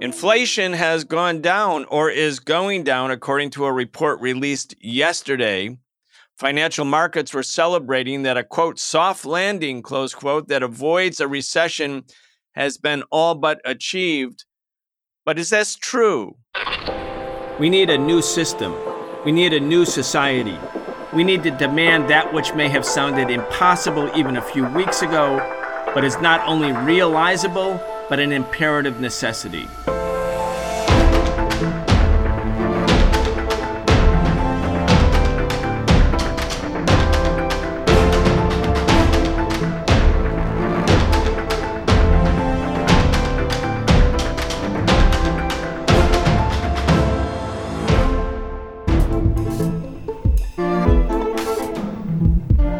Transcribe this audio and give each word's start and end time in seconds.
Inflation 0.00 0.74
has 0.74 1.02
gone 1.02 1.40
down 1.40 1.84
or 1.86 2.08
is 2.08 2.38
going 2.38 2.84
down, 2.84 3.10
according 3.10 3.50
to 3.50 3.64
a 3.64 3.72
report 3.72 4.20
released 4.20 4.74
yesterday. 4.80 5.76
Financial 6.36 6.84
markets 6.84 7.34
were 7.34 7.42
celebrating 7.42 8.22
that 8.22 8.36
a 8.36 8.44
quote, 8.44 8.78
soft 8.78 9.24
landing, 9.24 9.82
close 9.82 10.14
quote, 10.14 10.46
that 10.48 10.62
avoids 10.62 11.18
a 11.20 11.26
recession 11.26 12.04
has 12.52 12.78
been 12.78 13.02
all 13.10 13.34
but 13.34 13.60
achieved. 13.64 14.44
But 15.24 15.38
is 15.38 15.50
this 15.50 15.74
true? 15.74 16.36
We 17.58 17.68
need 17.68 17.90
a 17.90 17.98
new 17.98 18.22
system. 18.22 18.74
We 19.24 19.32
need 19.32 19.52
a 19.52 19.60
new 19.60 19.84
society. 19.84 20.56
We 21.12 21.24
need 21.24 21.42
to 21.42 21.50
demand 21.50 22.08
that 22.08 22.32
which 22.32 22.54
may 22.54 22.68
have 22.68 22.84
sounded 22.84 23.30
impossible 23.30 24.10
even 24.16 24.36
a 24.36 24.42
few 24.42 24.64
weeks 24.66 25.02
ago, 25.02 25.38
but 25.92 26.04
is 26.04 26.20
not 26.20 26.46
only 26.46 26.70
realizable, 26.70 27.80
but 28.08 28.18
an 28.18 28.32
imperative 28.32 29.00
necessity. 29.00 29.68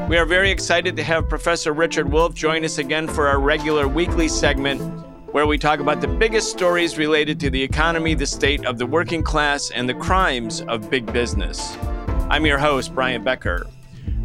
We 0.09 0.17
are 0.17 0.25
very 0.25 0.51
excited 0.51 0.97
to 0.97 1.05
have 1.05 1.29
Professor 1.29 1.73
Richard 1.75 2.11
Wolff 2.11 2.35
join 2.35 2.65
us 2.65 2.79
again 2.79 3.07
for 3.07 3.29
our 3.29 3.39
regular 3.39 3.87
weekly 3.87 4.27
segment 4.27 4.81
where 5.33 5.47
we 5.47 5.59
talk 5.59 5.81
about 5.81 6.01
the 6.01 6.09
biggest 6.09 6.51
stories 6.51 6.97
related 6.97 7.39
to 7.41 7.51
the 7.51 7.63
economy, 7.63 8.15
the 8.15 8.27
state 8.27 8.65
of 8.65 8.79
the 8.79 8.87
working 8.87 9.23
class, 9.23 9.71
and 9.71 9.89
the 9.89 9.95
crimes 9.95 10.63
of 10.63 10.89
big 10.89 11.13
business. 11.13 11.77
I'm 12.31 12.47
your 12.47 12.59
host, 12.59 12.95
Brian 12.95 13.23
Becker. 13.23 13.67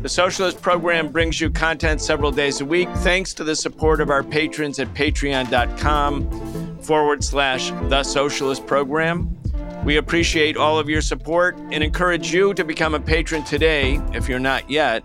The 0.02 0.10
Socialist 0.10 0.62
Program 0.62 1.10
brings 1.10 1.40
you 1.40 1.50
content 1.50 2.02
several 2.02 2.32
days 2.32 2.62
a 2.62 2.66
week 2.66 2.90
thanks 2.98 3.34
to 3.36 3.44
the 3.44 3.56
support 3.56 4.02
of 4.02 4.10
our 4.10 4.24
patrons 4.24 4.80
at 4.80 4.94
patreon.com 4.94 6.80
forward 6.80 7.24
slash 7.24 7.72
the 7.90 8.04
Socialist 8.04 8.66
Program. 8.66 9.38
We 9.84 9.98
appreciate 9.98 10.56
all 10.56 10.80
of 10.80 10.88
your 10.90 11.02
support 11.02 11.58
and 11.72 11.84
encourage 11.84 12.34
you 12.34 12.54
to 12.54 12.64
become 12.64 12.96
a 12.96 13.00
patron 13.00 13.44
today 13.44 14.02
if 14.14 14.30
you're 14.30 14.40
not 14.40 14.70
yet. 14.70 15.04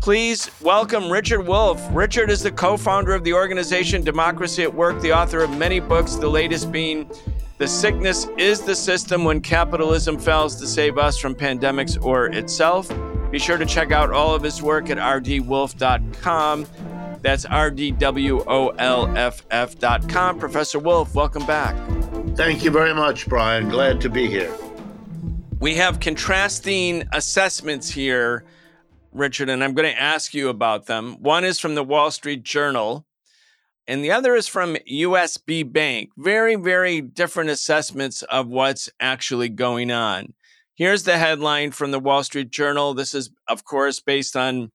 Please 0.00 0.50
welcome 0.62 1.12
Richard 1.12 1.42
Wolff. 1.42 1.86
Richard 1.92 2.30
is 2.30 2.42
the 2.42 2.50
co 2.50 2.78
founder 2.78 3.12
of 3.12 3.22
the 3.22 3.34
organization 3.34 4.02
Democracy 4.02 4.62
at 4.62 4.72
Work, 4.72 4.98
the 5.02 5.12
author 5.12 5.42
of 5.42 5.54
many 5.58 5.78
books, 5.78 6.14
the 6.14 6.26
latest 6.26 6.72
being 6.72 7.10
The 7.58 7.68
Sickness 7.68 8.26
is 8.38 8.62
the 8.62 8.74
System 8.74 9.24
When 9.24 9.42
Capitalism 9.42 10.18
Fails 10.18 10.56
to 10.56 10.66
Save 10.66 10.96
Us 10.96 11.18
from 11.18 11.34
Pandemics 11.34 12.02
or 12.02 12.28
Itself. 12.28 12.90
Be 13.30 13.38
sure 13.38 13.58
to 13.58 13.66
check 13.66 13.92
out 13.92 14.10
all 14.10 14.34
of 14.34 14.42
his 14.42 14.62
work 14.62 14.88
at 14.88 14.96
rdwolff.com. 14.96 16.66
That's 17.20 17.44
rdwolff.com. 17.44 18.08
Professor 20.38 20.78
Wolff, 20.78 21.14
welcome 21.14 21.44
back. 21.44 21.76
Thank 22.36 22.64
you 22.64 22.70
very 22.70 22.94
much, 22.94 23.28
Brian. 23.28 23.68
Glad 23.68 24.00
to 24.00 24.08
be 24.08 24.26
here. 24.28 24.50
We 25.58 25.74
have 25.74 26.00
contrasting 26.00 27.06
assessments 27.12 27.90
here 27.90 28.46
Richard, 29.12 29.48
and 29.48 29.64
I'm 29.64 29.74
going 29.74 29.92
to 29.92 30.00
ask 30.00 30.34
you 30.34 30.48
about 30.48 30.86
them. 30.86 31.16
One 31.20 31.44
is 31.44 31.58
from 31.58 31.74
the 31.74 31.82
Wall 31.82 32.10
Street 32.10 32.44
Journal, 32.44 33.06
and 33.86 34.04
the 34.04 34.12
other 34.12 34.36
is 34.36 34.46
from 34.46 34.76
USB 34.90 35.70
Bank. 35.70 36.10
Very, 36.16 36.54
very 36.54 37.00
different 37.00 37.50
assessments 37.50 38.22
of 38.22 38.46
what's 38.46 38.88
actually 39.00 39.48
going 39.48 39.90
on. 39.90 40.34
Here's 40.74 41.02
the 41.02 41.18
headline 41.18 41.72
from 41.72 41.90
the 41.90 41.98
Wall 41.98 42.22
Street 42.22 42.50
Journal. 42.50 42.94
This 42.94 43.14
is, 43.14 43.30
of 43.48 43.64
course, 43.64 44.00
based 44.00 44.36
on 44.36 44.70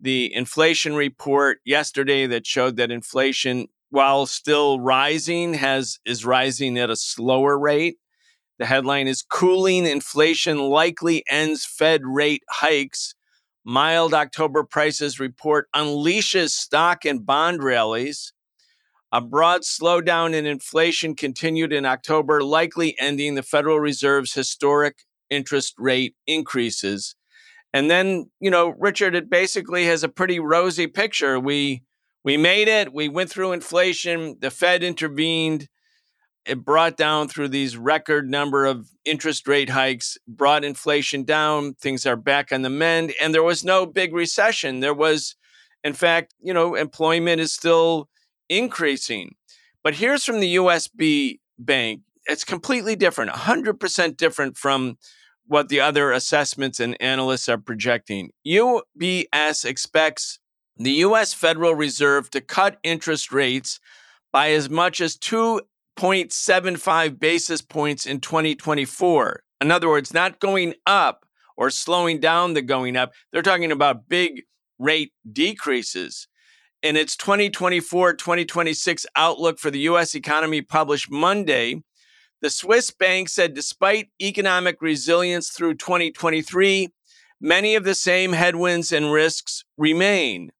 the 0.00 0.32
inflation 0.32 0.94
report 0.94 1.58
yesterday 1.64 2.26
that 2.26 2.46
showed 2.46 2.76
that 2.76 2.92
inflation, 2.92 3.66
while 3.90 4.26
still 4.26 4.78
rising, 4.78 5.54
has 5.54 5.98
is 6.04 6.24
rising 6.24 6.78
at 6.78 6.90
a 6.90 6.96
slower 6.96 7.58
rate. 7.58 7.98
The 8.58 8.66
headline 8.66 9.08
is 9.08 9.22
Cooling 9.22 9.84
Inflation 9.84 10.58
Likely 10.58 11.24
Ends 11.28 11.64
Fed 11.64 12.02
Rate 12.04 12.44
Hikes 12.48 13.16
Mild 13.64 14.12
October 14.12 14.62
prices 14.62 15.18
report 15.18 15.68
unleashes 15.74 16.50
stock 16.50 17.04
and 17.04 17.24
bond 17.24 17.62
rallies. 17.62 18.32
A 19.10 19.20
broad 19.20 19.62
slowdown 19.62 20.34
in 20.34 20.44
inflation 20.44 21.14
continued 21.14 21.72
in 21.72 21.86
October, 21.86 22.42
likely 22.42 22.96
ending 22.98 23.34
the 23.36 23.42
Federal 23.42 23.80
Reserve's 23.80 24.34
historic 24.34 25.04
interest 25.30 25.74
rate 25.78 26.14
increases. 26.26 27.14
And 27.72 27.90
then, 27.90 28.30
you 28.40 28.50
know, 28.50 28.74
Richard, 28.78 29.14
it 29.14 29.30
basically 29.30 29.84
has 29.86 30.04
a 30.04 30.08
pretty 30.08 30.40
rosy 30.40 30.86
picture. 30.86 31.40
We 31.40 31.82
we 32.24 32.36
made 32.36 32.68
it. 32.68 32.92
We 32.92 33.08
went 33.08 33.30
through 33.30 33.52
inflation. 33.52 34.36
The 34.40 34.50
Fed 34.50 34.82
intervened 34.82 35.68
it 36.46 36.64
brought 36.64 36.96
down 36.96 37.28
through 37.28 37.48
these 37.48 37.76
record 37.76 38.28
number 38.28 38.66
of 38.66 38.90
interest 39.04 39.48
rate 39.48 39.70
hikes 39.70 40.18
brought 40.28 40.64
inflation 40.64 41.24
down 41.24 41.74
things 41.74 42.06
are 42.06 42.16
back 42.16 42.52
on 42.52 42.62
the 42.62 42.70
mend 42.70 43.12
and 43.20 43.34
there 43.34 43.42
was 43.42 43.64
no 43.64 43.86
big 43.86 44.14
recession. 44.14 44.80
There 44.80 44.94
was 44.94 45.36
in 45.82 45.92
fact 45.92 46.34
you 46.40 46.54
know 46.54 46.74
employment 46.74 47.40
is 47.40 47.52
still 47.52 48.08
increasing. 48.48 49.34
But 49.82 49.94
here's 49.94 50.24
from 50.24 50.40
the 50.40 50.56
USB 50.56 51.40
bank. 51.58 52.00
It's 52.26 52.44
completely 52.44 52.96
different 52.96 53.30
100% 53.30 54.16
different 54.16 54.56
from 54.56 54.96
what 55.46 55.68
the 55.68 55.80
other 55.80 56.10
assessments 56.10 56.80
and 56.80 56.96
analysts 57.00 57.48
are 57.48 57.58
projecting. 57.58 58.30
UBS 58.46 59.64
expects 59.64 60.38
the 60.76 60.92
US 60.92 61.34
Federal 61.34 61.74
Reserve 61.74 62.30
to 62.30 62.40
cut 62.40 62.78
interest 62.82 63.30
rates 63.30 63.78
by 64.32 64.50
as 64.50 64.68
much 64.68 65.00
as 65.00 65.16
2 65.16 65.60
0.75 65.96 67.18
basis 67.18 67.62
points 67.62 68.06
in 68.06 68.20
2024. 68.20 69.42
In 69.60 69.70
other 69.70 69.88
words, 69.88 70.12
not 70.12 70.40
going 70.40 70.74
up 70.86 71.24
or 71.56 71.70
slowing 71.70 72.20
down 72.20 72.54
the 72.54 72.62
going 72.62 72.96
up. 72.96 73.12
They're 73.32 73.42
talking 73.42 73.72
about 73.72 74.08
big 74.08 74.42
rate 74.78 75.12
decreases. 75.30 76.28
In 76.82 76.96
its 76.96 77.16
2024 77.16 78.14
2026 78.14 79.06
outlook 79.16 79.58
for 79.58 79.70
the 79.70 79.78
U.S. 79.80 80.14
economy 80.14 80.60
published 80.60 81.10
Monday, 81.10 81.82
the 82.42 82.50
Swiss 82.50 82.90
bank 82.90 83.30
said 83.30 83.54
despite 83.54 84.10
economic 84.20 84.82
resilience 84.82 85.48
through 85.48 85.74
2023, 85.74 86.88
many 87.40 87.74
of 87.74 87.84
the 87.84 87.94
same 87.94 88.32
headwinds 88.32 88.92
and 88.92 89.12
risks 89.12 89.64
remain. 89.78 90.50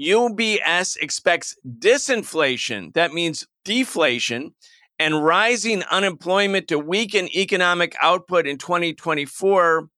UBS 0.00 0.96
expects 0.96 1.56
disinflation, 1.66 2.94
that 2.94 3.12
means 3.12 3.46
deflation, 3.68 4.54
and 4.98 5.22
rising 5.22 5.82
unemployment 5.90 6.66
to 6.68 6.78
weaken 6.78 7.28
economic 7.36 7.94
output 8.00 8.46
in 8.46 8.56
2024, 8.56 9.90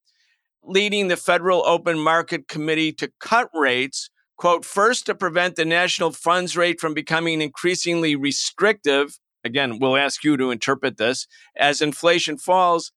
leading 0.61 1.07
the 1.07 1.15
Federal 1.15 1.65
Open 1.65 1.97
Market 1.97 2.49
Committee 2.49 2.91
to 2.91 3.09
cut 3.21 3.49
rates, 3.53 4.09
quote, 4.37 4.65
first 4.65 5.05
to 5.05 5.15
prevent 5.15 5.55
the 5.55 5.63
national 5.63 6.11
funds 6.11 6.57
rate 6.57 6.81
from 6.81 6.93
becoming 6.93 7.41
increasingly 7.41 8.13
restrictive. 8.13 9.17
Again, 9.45 9.79
we'll 9.79 9.95
ask 9.95 10.21
you 10.21 10.35
to 10.35 10.51
interpret 10.51 10.97
this 10.97 11.25
as 11.55 11.81
inflation 11.81 12.37
falls, 12.37 12.91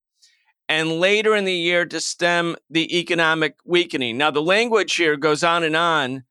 and 0.68 0.98
later 0.98 1.36
in 1.36 1.44
the 1.44 1.54
year 1.54 1.86
to 1.86 2.00
stem 2.00 2.56
the 2.68 2.98
economic 2.98 3.54
weakening. 3.64 4.18
Now, 4.18 4.32
the 4.32 4.42
language 4.42 4.96
here 4.96 5.16
goes 5.16 5.44
on 5.44 5.62
and 5.62 5.76
on, 5.76 6.24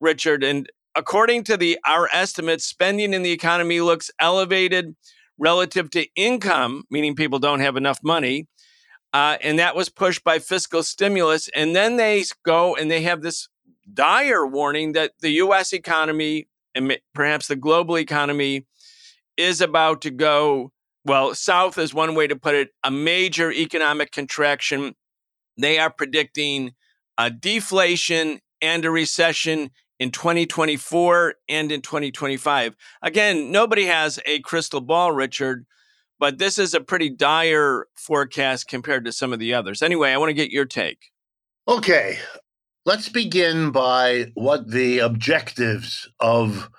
Richard, 0.00 0.42
and 0.42 0.70
according 0.94 1.44
to 1.44 1.56
the 1.56 1.78
our 1.86 2.08
estimates, 2.12 2.64
spending 2.64 3.14
in 3.14 3.22
the 3.22 3.32
economy 3.32 3.80
looks 3.80 4.10
elevated 4.20 4.94
relative 5.38 5.90
to 5.90 6.06
income, 6.14 6.84
meaning 6.90 7.14
people 7.14 7.38
don't 7.38 7.60
have 7.60 7.76
enough 7.76 7.98
money. 8.02 8.46
Uh, 9.12 9.38
and 9.42 9.58
that 9.58 9.74
was 9.74 9.88
pushed 9.88 10.22
by 10.22 10.38
fiscal 10.38 10.82
stimulus. 10.82 11.48
And 11.54 11.74
then 11.74 11.96
they 11.96 12.24
go 12.44 12.76
and 12.76 12.90
they 12.90 13.02
have 13.02 13.22
this 13.22 13.48
dire 13.92 14.46
warning 14.46 14.92
that 14.92 15.12
the 15.20 15.30
US 15.30 15.72
economy 15.72 16.46
and 16.74 16.96
perhaps 17.14 17.48
the 17.48 17.56
global 17.56 17.98
economy 17.98 18.66
is 19.36 19.60
about 19.60 20.02
to 20.02 20.10
go, 20.10 20.70
well, 21.04 21.34
south 21.34 21.78
is 21.78 21.92
one 21.94 22.14
way 22.14 22.26
to 22.26 22.36
put 22.36 22.54
it, 22.54 22.68
a 22.84 22.90
major 22.90 23.50
economic 23.50 24.12
contraction. 24.12 24.94
They 25.58 25.78
are 25.78 25.90
predicting 25.90 26.74
a 27.18 27.30
deflation 27.30 28.40
and 28.62 28.84
a 28.84 28.90
recession 28.90 29.70
in 30.00 30.10
2024 30.10 31.34
and 31.48 31.70
in 31.70 31.82
2025. 31.82 32.74
Again, 33.02 33.52
nobody 33.52 33.84
has 33.84 34.18
a 34.26 34.40
crystal 34.40 34.80
ball, 34.80 35.12
Richard, 35.12 35.66
but 36.18 36.38
this 36.38 36.58
is 36.58 36.74
a 36.74 36.80
pretty 36.80 37.10
dire 37.10 37.86
forecast 37.94 38.66
compared 38.66 39.04
to 39.04 39.12
some 39.12 39.32
of 39.32 39.38
the 39.38 39.54
others. 39.54 39.82
Anyway, 39.82 40.10
I 40.10 40.16
want 40.16 40.30
to 40.30 40.34
get 40.34 40.50
your 40.50 40.64
take. 40.64 41.12
Okay. 41.68 42.18
Let's 42.86 43.10
begin 43.10 43.70
by 43.70 44.32
what 44.34 44.70
the 44.70 45.00
objectives 45.00 46.08
of 46.18 46.70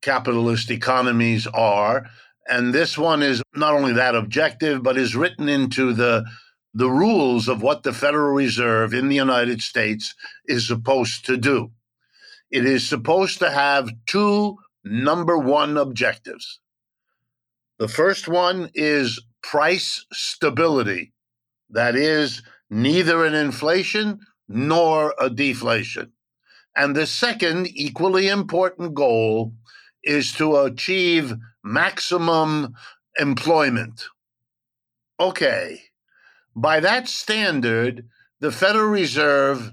capitalist 0.00 0.70
economies 0.70 1.46
are 1.48 2.06
And 2.46 2.74
this 2.74 2.98
one 2.98 3.22
is 3.22 3.42
not 3.54 3.74
only 3.74 3.94
that 3.94 4.14
objective, 4.14 4.82
but 4.82 4.98
is 4.98 5.16
written 5.16 5.48
into 5.48 5.92
the 5.92 6.24
the 6.76 6.90
rules 6.90 7.48
of 7.48 7.62
what 7.62 7.84
the 7.84 7.92
Federal 7.92 8.34
Reserve 8.34 8.92
in 8.92 9.08
the 9.08 9.14
United 9.14 9.62
States 9.62 10.14
is 10.46 10.66
supposed 10.66 11.24
to 11.26 11.36
do. 11.36 11.70
It 12.54 12.66
is 12.66 12.88
supposed 12.88 13.40
to 13.40 13.50
have 13.50 13.90
two 14.06 14.58
number 14.84 15.36
one 15.36 15.76
objectives. 15.76 16.60
The 17.80 17.88
first 17.88 18.28
one 18.28 18.70
is 18.74 19.20
price 19.42 20.06
stability. 20.12 21.12
That 21.70 21.96
is, 21.96 22.42
neither 22.70 23.24
an 23.24 23.34
inflation 23.34 24.20
nor 24.46 25.16
a 25.18 25.30
deflation. 25.30 26.12
And 26.76 26.94
the 26.94 27.08
second, 27.08 27.66
equally 27.74 28.28
important 28.28 28.94
goal 28.94 29.52
is 30.04 30.30
to 30.34 30.58
achieve 30.58 31.34
maximum 31.64 32.74
employment. 33.18 34.04
Okay, 35.18 35.80
by 36.54 36.78
that 36.78 37.08
standard, 37.08 38.06
the 38.38 38.52
Federal 38.52 38.90
Reserve 38.90 39.72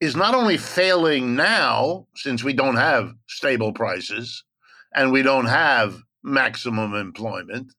is 0.00 0.16
not 0.16 0.34
only 0.34 0.56
failing 0.56 1.36
now, 1.36 2.06
since 2.14 2.42
we 2.42 2.52
don't 2.52 2.76
have 2.76 3.12
stable 3.28 3.72
prices 3.72 4.44
and 4.94 5.12
we 5.12 5.22
don't 5.22 5.46
have 5.46 6.02
maximum 6.22 6.94
employment, 6.94 7.72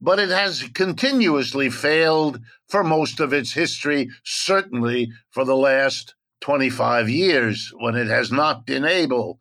but 0.00 0.18
it 0.18 0.30
has 0.30 0.68
continuously 0.74 1.68
failed 1.68 2.40
for 2.68 2.82
most 2.82 3.20
of 3.20 3.32
its 3.32 3.52
history, 3.52 4.08
certainly 4.24 5.10
for 5.30 5.44
the 5.44 5.56
last 5.56 6.14
25 6.40 7.10
years, 7.10 7.70
when 7.78 7.94
it 7.94 8.08
has 8.08 8.32
not 8.32 8.64
been 8.64 8.84
able 8.84 9.38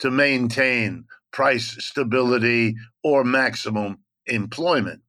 to 0.00 0.10
maintain 0.10 1.04
price 1.32 1.76
stability 1.84 2.74
or 3.04 3.22
maximum 3.22 3.98
employment. 4.26 5.00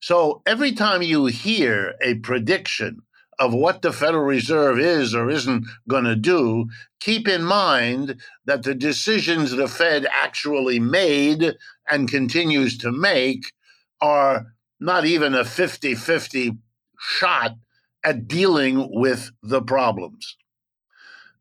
So 0.00 0.42
every 0.44 0.72
time 0.72 1.02
you 1.02 1.26
hear 1.26 1.94
a 2.02 2.14
prediction 2.16 3.02
of 3.44 3.52
what 3.52 3.82
the 3.82 3.92
Federal 3.92 4.24
Reserve 4.24 4.78
is 4.78 5.14
or 5.14 5.30
isn't 5.30 5.66
going 5.86 6.04
to 6.04 6.16
do, 6.16 6.66
keep 6.98 7.28
in 7.28 7.44
mind 7.44 8.16
that 8.46 8.62
the 8.62 8.74
decisions 8.74 9.50
the 9.50 9.68
Fed 9.68 10.06
actually 10.10 10.80
made 10.80 11.54
and 11.90 12.10
continues 12.10 12.78
to 12.78 12.90
make 12.90 13.52
are 14.00 14.46
not 14.80 15.04
even 15.04 15.34
a 15.34 15.44
50 15.44 15.94
50 15.94 16.52
shot 16.98 17.56
at 18.02 18.26
dealing 18.26 18.88
with 18.90 19.30
the 19.42 19.60
problems. 19.60 20.36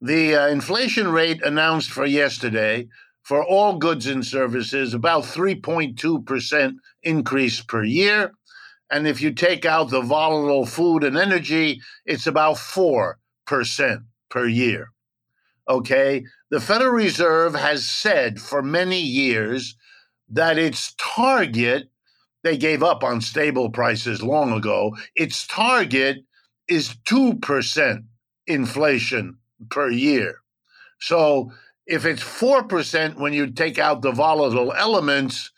The 0.01 0.35
uh, 0.35 0.47
inflation 0.47 1.07
rate 1.07 1.41
announced 1.41 1.89
for 1.89 2.05
yesterday 2.05 2.89
for 3.21 3.41
all 3.45 3.77
goods 3.77 4.07
and 4.07 4.25
services 4.25 4.93
about 4.93 5.23
3.2% 5.23 6.75
increase 7.03 7.61
per 7.61 7.85
year 7.85 8.33
and 8.93 9.07
if 9.07 9.21
you 9.21 9.31
take 9.31 9.65
out 9.65 9.89
the 9.89 10.01
volatile 10.01 10.67
food 10.67 11.03
and 11.03 11.17
energy, 11.17 11.81
it's 12.05 12.27
about 12.27 12.57
4% 12.57 13.15
per 14.29 14.45
year. 14.45 14.91
Okay. 15.67 16.23
The 16.51 16.61
Federal 16.61 16.91
Reserve 16.91 17.55
has 17.55 17.89
said 17.89 18.39
for 18.39 18.61
many 18.61 18.99
years 18.99 19.75
that 20.29 20.59
its 20.59 20.93
target, 20.99 21.89
they 22.43 22.55
gave 22.55 22.83
up 22.83 23.03
on 23.03 23.21
stable 23.21 23.71
prices 23.71 24.21
long 24.21 24.53
ago, 24.53 24.95
its 25.15 25.47
target 25.47 26.17
is 26.67 26.95
2% 27.07 28.03
inflation 28.45 29.37
per 29.71 29.89
year. 29.89 30.35
So 30.99 31.51
if 31.87 32.05
it's 32.05 32.23
4% 32.23 33.15
when 33.15 33.33
you 33.33 33.49
take 33.49 33.79
out 33.79 34.03
the 34.03 34.11
volatile 34.11 34.71
elements, 34.71 35.49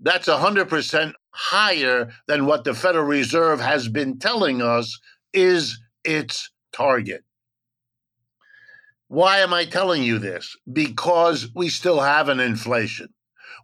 that's 0.00 0.26
100% 0.26 1.12
higher 1.34 2.10
than 2.28 2.46
what 2.46 2.64
the 2.64 2.74
Federal 2.74 3.04
Reserve 3.04 3.60
has 3.60 3.88
been 3.88 4.18
telling 4.18 4.62
us 4.62 4.98
is 5.32 5.80
its 6.04 6.50
target. 6.72 7.24
Why 9.08 9.38
am 9.38 9.52
I 9.52 9.64
telling 9.64 10.02
you 10.02 10.18
this? 10.18 10.56
Because 10.72 11.48
we 11.54 11.68
still 11.68 12.00
have 12.00 12.28
an 12.28 12.40
inflation. 12.40 13.08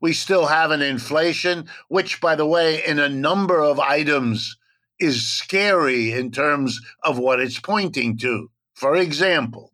We 0.02 0.12
still 0.12 0.46
have 0.46 0.70
an 0.70 0.82
inflation, 0.82 1.66
which, 1.88 2.20
by 2.20 2.34
the 2.34 2.46
way, 2.46 2.84
in 2.84 2.98
a 2.98 3.08
number 3.08 3.60
of 3.60 3.78
items 3.78 4.56
is 4.98 5.26
scary 5.26 6.12
in 6.12 6.30
terms 6.30 6.80
of 7.04 7.18
what 7.18 7.40
it's 7.40 7.60
pointing 7.60 8.18
to. 8.18 8.50
For 8.74 8.96
example, 8.96 9.72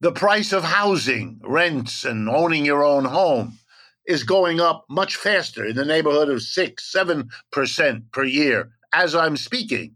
the 0.00 0.12
price 0.12 0.52
of 0.52 0.64
housing, 0.64 1.40
rents, 1.42 2.04
and 2.04 2.28
owning 2.28 2.64
your 2.64 2.84
own 2.84 3.04
home 3.04 3.58
is 4.06 4.24
going 4.24 4.60
up 4.60 4.84
much 4.88 5.16
faster 5.16 5.64
in 5.64 5.76
the 5.76 5.84
neighborhood 5.84 6.28
of 6.28 6.42
six, 6.42 6.90
seven 6.90 7.28
percent 7.50 8.10
per 8.12 8.24
year 8.24 8.70
as 8.92 9.14
I'm 9.14 9.36
speaking. 9.36 9.94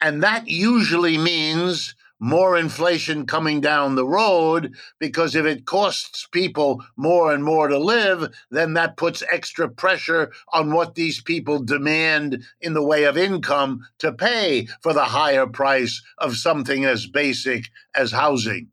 And 0.00 0.22
that 0.22 0.48
usually 0.48 1.18
means 1.18 1.94
more 2.20 2.56
inflation 2.56 3.26
coming 3.26 3.60
down 3.60 3.94
the 3.94 4.06
road 4.06 4.74
because 4.98 5.34
if 5.34 5.46
it 5.46 5.64
costs 5.64 6.26
people 6.30 6.84
more 6.96 7.32
and 7.32 7.42
more 7.42 7.66
to 7.68 7.78
live, 7.78 8.32
then 8.50 8.74
that 8.74 8.96
puts 8.98 9.22
extra 9.32 9.68
pressure 9.68 10.30
on 10.52 10.72
what 10.72 10.94
these 10.94 11.20
people 11.22 11.62
demand 11.62 12.42
in 12.60 12.74
the 12.74 12.84
way 12.84 13.04
of 13.04 13.16
income 13.16 13.80
to 13.98 14.12
pay 14.12 14.66
for 14.82 14.92
the 14.92 15.04
higher 15.04 15.46
price 15.46 16.02
of 16.18 16.36
something 16.36 16.84
as 16.84 17.06
basic 17.06 17.64
as 17.94 18.12
housing. 18.12 18.68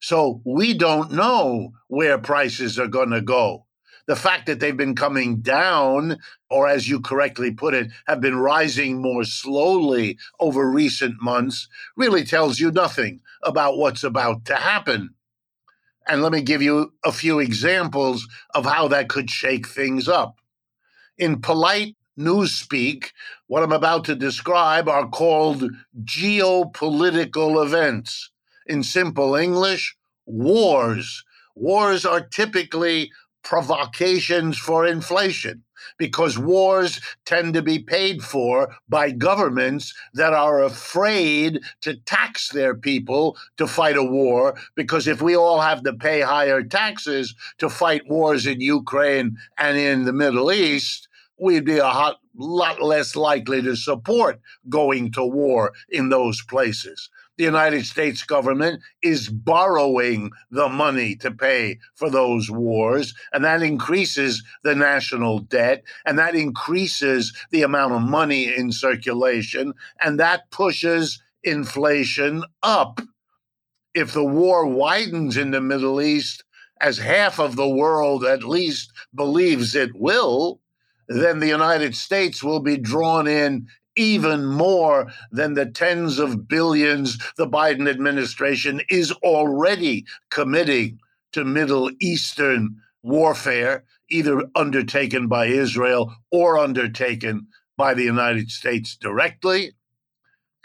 So 0.00 0.40
we 0.44 0.74
don't 0.74 1.12
know 1.12 1.70
where 1.88 2.18
prices 2.18 2.78
are 2.78 2.88
going 2.88 3.10
to 3.10 3.20
go 3.20 3.65
the 4.06 4.16
fact 4.16 4.46
that 4.46 4.60
they've 4.60 4.76
been 4.76 4.94
coming 4.94 5.40
down, 5.40 6.18
or 6.48 6.68
as 6.68 6.88
you 6.88 7.00
correctly 7.00 7.50
put 7.50 7.74
it, 7.74 7.90
have 8.06 8.20
been 8.20 8.36
rising 8.36 9.00
more 9.00 9.24
slowly 9.24 10.18
over 10.40 10.70
recent 10.70 11.20
months, 11.20 11.68
really 11.96 12.24
tells 12.24 12.60
you 12.60 12.70
nothing 12.70 13.20
about 13.42 13.78
what's 13.78 14.04
about 14.04 14.44
to 14.46 14.54
happen. 14.54 15.10
And 16.08 16.22
let 16.22 16.32
me 16.32 16.40
give 16.40 16.62
you 16.62 16.92
a 17.04 17.10
few 17.10 17.40
examples 17.40 18.28
of 18.54 18.64
how 18.64 18.86
that 18.88 19.08
could 19.08 19.28
shake 19.28 19.66
things 19.66 20.08
up. 20.08 20.40
In 21.18 21.40
polite 21.40 21.96
newspeak, 22.18 23.10
what 23.48 23.62
I'm 23.62 23.72
about 23.72 24.04
to 24.04 24.14
describe 24.14 24.88
are 24.88 25.08
called 25.08 25.64
geopolitical 26.04 27.64
events. 27.64 28.30
In 28.66 28.82
simple 28.82 29.34
English, 29.34 29.96
wars. 30.26 31.24
Wars 31.54 32.04
are 32.04 32.20
typically 32.20 33.10
provocations 33.46 34.58
for 34.58 34.84
inflation 34.84 35.62
because 35.98 36.36
wars 36.36 37.00
tend 37.24 37.54
to 37.54 37.62
be 37.62 37.78
paid 37.78 38.20
for 38.20 38.74
by 38.88 39.12
governments 39.12 39.94
that 40.14 40.32
are 40.32 40.64
afraid 40.64 41.60
to 41.80 41.94
tax 41.94 42.48
their 42.48 42.74
people 42.74 43.36
to 43.56 43.68
fight 43.68 43.96
a 43.96 44.02
war. 44.02 44.56
Because 44.74 45.06
if 45.06 45.22
we 45.22 45.36
all 45.36 45.60
have 45.60 45.84
to 45.84 45.92
pay 45.92 46.22
higher 46.22 46.60
taxes 46.60 47.36
to 47.58 47.70
fight 47.70 48.02
wars 48.08 48.48
in 48.48 48.60
Ukraine 48.60 49.36
and 49.56 49.78
in 49.78 50.06
the 50.06 50.12
Middle 50.12 50.50
East, 50.50 51.06
we'd 51.38 51.64
be 51.64 51.78
a 51.78 51.86
hot, 51.86 52.16
lot 52.34 52.82
less 52.82 53.14
likely 53.14 53.62
to 53.62 53.76
support 53.76 54.40
going 54.68 55.12
to 55.12 55.24
war 55.24 55.72
in 55.88 56.08
those 56.08 56.42
places 56.42 57.10
the 57.36 57.44
United 57.44 57.84
States 57.86 58.22
government 58.22 58.82
is 59.02 59.28
borrowing 59.28 60.30
the 60.50 60.68
money 60.68 61.16
to 61.16 61.30
pay 61.30 61.78
for 61.94 62.10
those 62.10 62.50
wars, 62.50 63.14
and 63.32 63.44
that 63.44 63.62
increases 63.62 64.42
the 64.64 64.74
national 64.74 65.40
debt, 65.40 65.82
and 66.04 66.18
that 66.18 66.34
increases 66.34 67.32
the 67.50 67.62
amount 67.62 67.92
of 67.92 68.02
money 68.02 68.54
in 68.54 68.72
circulation, 68.72 69.74
and 70.00 70.18
that 70.18 70.50
pushes 70.50 71.20
inflation 71.42 72.42
up. 72.62 73.00
If 73.94 74.12
the 74.12 74.24
war 74.24 74.66
widens 74.66 75.36
in 75.36 75.50
the 75.52 75.60
Middle 75.60 76.00
East, 76.00 76.44
as 76.80 76.98
half 76.98 77.38
of 77.38 77.56
the 77.56 77.68
world 77.68 78.24
at 78.24 78.44
least 78.44 78.92
believes 79.14 79.74
it 79.74 79.94
will, 79.94 80.60
then 81.08 81.38
the 81.38 81.48
United 81.48 81.94
States 81.94 82.42
will 82.42 82.60
be 82.60 82.76
drawn 82.76 83.26
in 83.26 83.66
even 83.96 84.46
more 84.46 85.08
than 85.32 85.54
the 85.54 85.66
tens 85.66 86.18
of 86.18 86.48
billions 86.48 87.18
the 87.36 87.48
Biden 87.48 87.88
administration 87.88 88.82
is 88.90 89.12
already 89.24 90.06
committing 90.30 90.98
to 91.32 91.44
Middle 91.44 91.90
Eastern 92.00 92.76
warfare, 93.02 93.84
either 94.10 94.42
undertaken 94.56 95.28
by 95.28 95.46
Israel 95.46 96.14
or 96.30 96.58
undertaken 96.58 97.48
by 97.76 97.94
the 97.94 98.04
United 98.04 98.50
States 98.50 98.96
directly. 98.96 99.72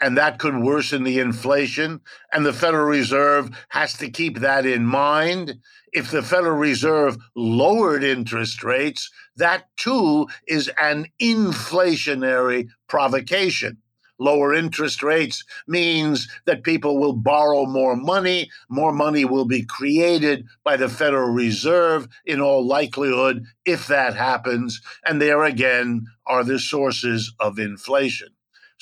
And 0.02 0.18
that 0.18 0.38
could 0.38 0.56
worsen 0.56 1.04
the 1.04 1.20
inflation. 1.20 2.00
And 2.32 2.44
the 2.44 2.52
Federal 2.52 2.86
Reserve 2.86 3.50
has 3.68 3.94
to 3.98 4.10
keep 4.10 4.40
that 4.40 4.66
in 4.66 4.84
mind 4.84 5.54
if 5.92 6.10
the 6.10 6.22
Federal 6.22 6.58
Reserve 6.58 7.16
lowered 7.36 8.02
interest 8.02 8.64
rates, 8.64 9.10
that 9.36 9.68
too 9.76 10.26
is 10.48 10.70
an 10.76 11.06
inflationary 11.20 12.68
provocation. 12.88 13.78
lower 14.22 14.54
interest 14.54 15.02
rates 15.02 15.44
means 15.66 16.28
that 16.46 16.62
people 16.62 16.98
will 16.98 17.12
borrow 17.12 17.66
more 17.66 17.96
money. 17.96 18.50
More 18.68 18.92
money 18.92 19.24
will 19.24 19.44
be 19.44 19.64
created 19.64 20.46
by 20.64 20.76
the 20.76 20.88
Federal 20.88 21.30
Reserve 21.30 22.08
in 22.24 22.40
all 22.40 22.66
likelihood 22.66 23.44
if 23.64 23.86
that 23.88 24.14
happens. 24.14 24.80
And 25.04 25.20
there 25.20 25.44
again 25.44 26.06
are 26.26 26.44
the 26.44 26.58
sources 26.58 27.32
of 27.40 27.58
inflation. 27.58 28.28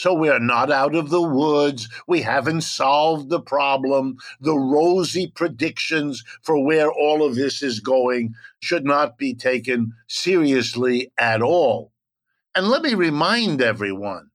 So 0.00 0.14
we 0.14 0.30
are 0.30 0.40
not 0.40 0.73
out 0.73 0.95
of 0.95 1.11
the 1.11 1.21
woods. 1.21 1.87
We 2.07 2.23
haven't 2.23 2.62
solved 2.62 3.28
the 3.28 3.38
problem. 3.38 4.16
The 4.40 4.54
rosy 4.54 5.26
predictions 5.26 6.25
for 6.40 6.64
where 6.64 6.90
all 6.90 7.23
of 7.23 7.35
this 7.35 7.62
is 7.62 7.80
going 7.80 8.35
should 8.61 8.87
not 8.87 9.19
be 9.19 9.35
taken 9.35 9.92
seriously 10.09 11.12
at 11.19 11.42
all. 11.42 11.92
And 12.54 12.69
let 12.69 12.80
me 12.80 12.95
remind 12.95 13.61
everyone 13.61 14.30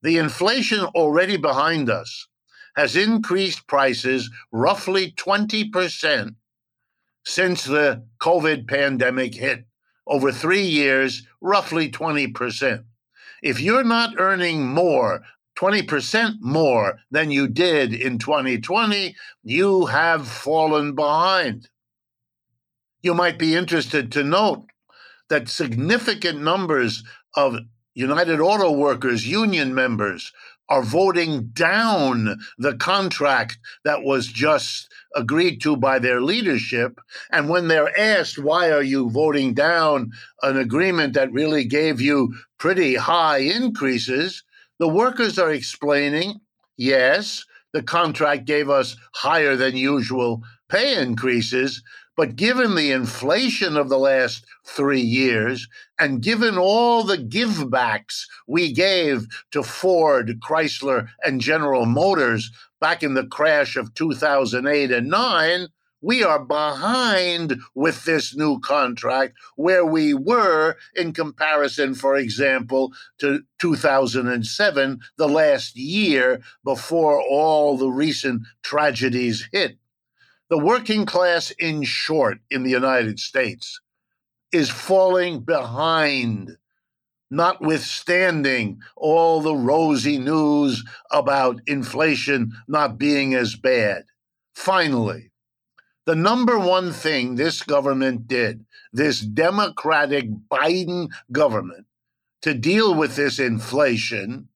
the 0.00 0.16
inflation 0.16 0.84
already 0.84 1.36
behind 1.36 1.90
us 1.90 2.28
has 2.76 2.94
increased 2.94 3.66
prices 3.66 4.30
roughly 4.52 5.10
20% 5.10 6.36
since 7.24 7.64
the 7.64 8.04
COVID 8.20 8.68
pandemic 8.68 9.34
hit. 9.34 9.64
Over 10.06 10.30
three 10.30 10.62
years, 10.62 11.26
roughly 11.40 11.90
20%. 11.90 12.84
If 13.42 13.60
you're 13.60 13.84
not 13.84 14.14
earning 14.18 14.66
more, 14.66 15.22
20% 15.58 16.36
more 16.40 16.98
than 17.10 17.30
you 17.30 17.46
did 17.48 17.92
in 17.92 18.18
2020, 18.18 19.14
you 19.42 19.86
have 19.86 20.26
fallen 20.26 20.94
behind. 20.94 21.68
You 23.02 23.14
might 23.14 23.38
be 23.38 23.54
interested 23.54 24.12
to 24.12 24.24
note 24.24 24.66
that 25.28 25.48
significant 25.48 26.40
numbers 26.40 27.02
of 27.34 27.56
United 27.94 28.40
Auto 28.40 28.72
Workers 28.72 29.26
union 29.26 29.74
members 29.74 30.32
are 30.70 30.82
voting 30.82 31.48
down 31.48 32.38
the 32.56 32.74
contract 32.76 33.58
that 33.84 34.02
was 34.02 34.28
just 34.28 34.88
agreed 35.16 35.60
to 35.60 35.76
by 35.76 35.98
their 35.98 36.22
leadership. 36.22 37.00
And 37.30 37.48
when 37.48 37.68
they're 37.68 37.98
asked, 37.98 38.38
why 38.38 38.70
are 38.70 38.82
you 38.82 39.10
voting 39.10 39.52
down 39.52 40.12
an 40.42 40.56
agreement 40.56 41.14
that 41.14 41.32
really 41.32 41.64
gave 41.64 42.00
you 42.00 42.32
pretty 42.58 42.94
high 42.94 43.38
increases, 43.38 44.44
the 44.78 44.88
workers 44.88 45.38
are 45.38 45.50
explaining, 45.50 46.40
yes, 46.76 47.44
the 47.72 47.82
contract 47.82 48.44
gave 48.44 48.70
us 48.70 48.96
higher 49.12 49.56
than 49.56 49.76
usual 49.76 50.42
pay 50.68 51.00
increases, 51.02 51.82
but 52.20 52.36
given 52.36 52.74
the 52.74 52.92
inflation 52.92 53.78
of 53.78 53.88
the 53.88 53.98
last 53.98 54.44
three 54.66 55.00
years, 55.00 55.66
and 55.98 56.20
given 56.20 56.58
all 56.58 57.02
the 57.02 57.16
givebacks 57.16 58.26
we 58.46 58.74
gave 58.74 59.26
to 59.52 59.62
Ford, 59.62 60.38
Chrysler, 60.38 61.08
and 61.24 61.40
General 61.40 61.86
Motors 61.86 62.50
back 62.78 63.02
in 63.02 63.14
the 63.14 63.24
crash 63.24 63.74
of 63.74 63.94
2008 63.94 64.90
and 64.90 65.08
9, 65.08 65.68
we 66.02 66.22
are 66.22 66.44
behind 66.44 67.58
with 67.74 68.04
this 68.04 68.36
new 68.36 68.60
contract 68.60 69.32
where 69.56 69.86
we 69.86 70.12
were 70.12 70.76
in 70.94 71.14
comparison, 71.14 71.94
for 71.94 72.16
example, 72.16 72.92
to 73.16 73.44
2007, 73.60 75.00
the 75.16 75.26
last 75.26 75.74
year 75.74 76.42
before 76.64 77.18
all 77.18 77.78
the 77.78 77.88
recent 77.88 78.42
tragedies 78.62 79.48
hit. 79.52 79.79
The 80.50 80.58
working 80.58 81.06
class, 81.06 81.52
in 81.52 81.84
short, 81.84 82.40
in 82.50 82.64
the 82.64 82.70
United 82.70 83.20
States 83.20 83.80
is 84.50 84.68
falling 84.68 85.40
behind, 85.40 86.56
notwithstanding 87.30 88.80
all 88.96 89.40
the 89.40 89.54
rosy 89.54 90.18
news 90.18 90.84
about 91.12 91.60
inflation 91.68 92.52
not 92.66 92.98
being 92.98 93.32
as 93.32 93.54
bad. 93.54 94.06
Finally, 94.52 95.30
the 96.04 96.16
number 96.16 96.58
one 96.58 96.92
thing 96.92 97.36
this 97.36 97.62
government 97.62 98.26
did, 98.26 98.66
this 98.92 99.20
Democratic 99.20 100.28
Biden 100.50 101.10
government, 101.30 101.86
to 102.42 102.54
deal 102.54 102.92
with 102.92 103.14
this 103.14 103.38
inflation 103.38 104.48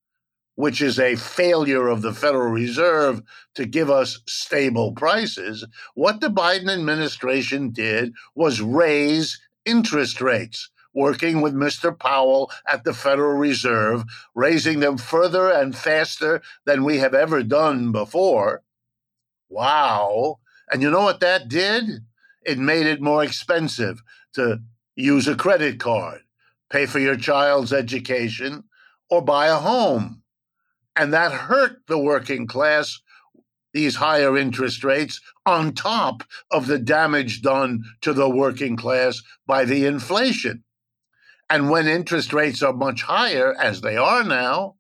which 0.57 0.81
is 0.81 0.99
a 0.99 1.17
failure 1.17 1.89
of 1.89 2.03
the 2.03 2.13
Federal 2.13 2.51
Reserve 2.51 3.23
to 3.55 3.67
give 3.67 3.91
us 3.91 4.21
stable 4.27 4.93
prices, 4.93 5.65
what 5.95 6.21
the 6.21 6.29
Biden 6.29 6.73
administration 6.73 7.71
did 7.71 8.13
was 8.35 8.61
raise 8.61 9.41
interest 9.65 10.21
rates, 10.21 10.71
working 10.93 11.41
with 11.41 11.55
Mr. 11.55 11.99
Powell 11.99 12.51
at 12.69 12.85
the 12.85 12.95
Federal 12.95 13.37
Reserve, 13.37 14.05
raising 14.35 14.81
them 14.81 14.97
further 14.97 15.51
and 15.51 15.77
faster 15.77 16.41
than 16.67 16.85
we 16.85 16.99
have 16.99 17.15
ever 17.15 17.43
done 17.43 17.91
before. 17.91 18.63
Wow. 19.49 20.39
And 20.71 20.83
you 20.83 20.91
know 20.91 21.03
what 21.03 21.21
that 21.21 21.49
did? 21.49 21.85
It 22.43 22.59
made 22.59 22.87
it 22.87 23.01
more 23.01 23.25
expensive 23.25 24.03
to 24.35 24.61
use 24.97 25.27
a 25.27 25.35
credit 25.35 25.81
card, 25.81 26.21
pay 26.71 26.87
for 26.87 26.99
your 26.99 27.17
child's 27.17 27.73
education, 27.73 28.65
or 29.11 29.23
buy 29.23 29.47
a 29.47 29.57
home. 29.57 30.23
And 30.97 31.13
that 31.13 31.33
hurt 31.33 31.83
the 31.87 31.99
working 31.99 32.47
class, 32.47 33.01
these 33.73 33.97
higher 33.97 34.37
interest 34.37 34.85
rates, 34.85 35.21
on 35.47 35.73
top 35.73 36.23
of 36.51 36.67
the 36.67 36.79
damage 36.79 37.43
done 37.43 37.83
to 38.03 38.13
the 38.13 38.29
working 38.29 38.77
class 38.77 39.23
by 39.47 39.65
the 39.65 39.87
inflation. 39.87 40.63
And 41.51 41.71
when 41.71 41.87
interest 41.87 42.33
rates 42.33 42.63
are 42.63 42.73
much 42.73 43.03
higher, 43.03 43.55
as 43.61 43.81
they 43.81 43.97
are 43.97 44.25
now, 44.25 44.77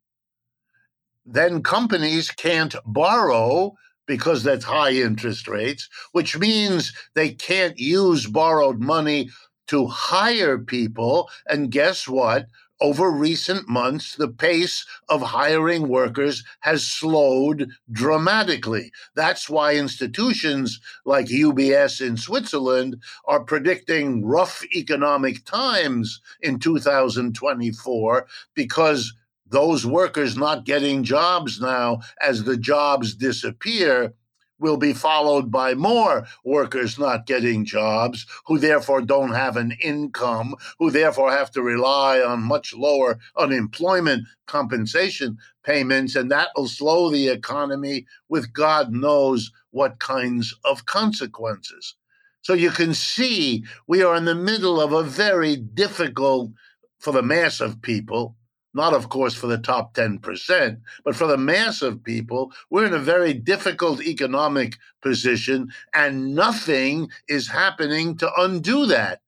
then 1.26 1.62
companies 1.62 2.30
can't 2.30 2.74
borrow 2.86 3.74
because 4.06 4.42
that's 4.42 4.64
high 4.64 4.92
interest 4.92 5.48
rates, 5.48 5.88
which 6.12 6.38
means 6.38 6.92
they 7.14 7.30
can't 7.30 7.78
use 7.78 8.26
borrowed 8.26 8.80
money 8.80 9.30
to 9.66 9.86
hire 9.86 10.58
people. 10.58 11.30
And 11.48 11.70
guess 11.70 12.06
what? 12.06 12.46
Over 12.80 13.10
recent 13.10 13.68
months, 13.68 14.16
the 14.16 14.28
pace 14.28 14.84
of 15.08 15.22
hiring 15.22 15.88
workers 15.88 16.44
has 16.60 16.86
slowed 16.86 17.68
dramatically. 17.90 18.90
That's 19.14 19.48
why 19.48 19.76
institutions 19.76 20.80
like 21.04 21.26
UBS 21.26 22.04
in 22.04 22.16
Switzerland 22.16 22.96
are 23.26 23.44
predicting 23.44 24.24
rough 24.24 24.64
economic 24.74 25.44
times 25.44 26.20
in 26.40 26.58
2024 26.58 28.26
because 28.54 29.14
those 29.46 29.86
workers 29.86 30.36
not 30.36 30.64
getting 30.64 31.04
jobs 31.04 31.60
now 31.60 32.00
as 32.20 32.44
the 32.44 32.56
jobs 32.56 33.14
disappear 33.14 34.14
will 34.58 34.76
be 34.76 34.92
followed 34.92 35.50
by 35.50 35.74
more 35.74 36.26
workers 36.44 36.98
not 36.98 37.26
getting 37.26 37.64
jobs, 37.64 38.26
who 38.46 38.58
therefore 38.58 39.02
don't 39.02 39.32
have 39.32 39.56
an 39.56 39.72
income, 39.82 40.54
who 40.78 40.90
therefore 40.90 41.30
have 41.30 41.50
to 41.50 41.62
rely 41.62 42.20
on 42.20 42.42
much 42.42 42.72
lower 42.74 43.18
unemployment 43.36 44.24
compensation 44.46 45.36
payments, 45.64 46.14
and 46.14 46.30
that 46.30 46.48
will 46.56 46.68
slow 46.68 47.10
the 47.10 47.28
economy 47.28 48.06
with 48.28 48.52
God 48.52 48.92
knows 48.92 49.50
what 49.70 49.98
kinds 49.98 50.54
of 50.64 50.86
consequences. 50.86 51.94
So 52.42 52.52
you 52.52 52.70
can 52.70 52.94
see 52.94 53.64
we 53.86 54.02
are 54.02 54.14
in 54.14 54.26
the 54.26 54.34
middle 54.34 54.80
of 54.80 54.92
a 54.92 55.02
very 55.02 55.56
difficult, 55.56 56.50
for 56.98 57.12
the 57.12 57.22
mass 57.22 57.60
of 57.60 57.82
people, 57.82 58.36
not, 58.74 58.92
of 58.92 59.08
course, 59.08 59.34
for 59.34 59.46
the 59.46 59.58
top 59.58 59.94
10%, 59.94 60.80
but 61.04 61.16
for 61.16 61.26
the 61.26 61.38
mass 61.38 61.80
of 61.80 62.02
people, 62.02 62.52
we're 62.70 62.86
in 62.86 62.92
a 62.92 62.98
very 62.98 63.32
difficult 63.32 64.02
economic 64.02 64.76
position, 65.00 65.70
and 65.94 66.34
nothing 66.34 67.08
is 67.28 67.48
happening 67.48 68.16
to 68.18 68.30
undo 68.36 68.86
that. 68.86 69.20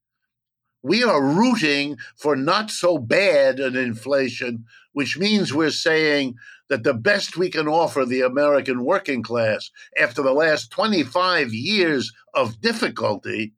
We 0.83 1.03
are 1.03 1.23
rooting 1.23 1.97
for 2.17 2.37
not 2.37 2.71
so 2.71 2.99
bad 2.99 3.59
an 3.61 3.77
inflation, 3.77 4.65
which 4.93 5.19
means 5.19 5.53
we're 5.53 5.71
saying 5.71 6.37
that 6.69 6.83
the 6.83 6.95
best 6.95 7.37
we 7.37 7.49
can 7.49 7.69
offer 7.69 8.05
the 8.05 8.23
American 8.23 8.85
working 8.85 9.23
class 9.23 9.71
after 10.01 10.23
the 10.23 10.33
last 10.33 10.71
25 10.71 11.53
years 11.53 12.13
of 12.35 12.61
difficulty 12.61 13.53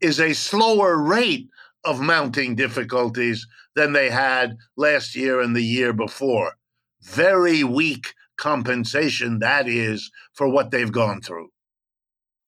is 0.00 0.20
a 0.20 0.32
slower 0.32 0.96
rate 0.96 1.48
of 1.84 2.00
mounting 2.00 2.54
difficulties 2.54 3.46
than 3.74 3.92
they 3.92 4.10
had 4.10 4.56
last 4.76 5.14
year 5.14 5.40
and 5.40 5.54
the 5.54 5.62
year 5.62 5.92
before. 5.92 6.52
Very 7.02 7.64
weak 7.64 8.14
compensation, 8.36 9.38
that 9.40 9.68
is, 9.68 10.10
for 10.32 10.48
what 10.48 10.70
they've 10.70 10.92
gone 10.92 11.20
through. 11.20 11.48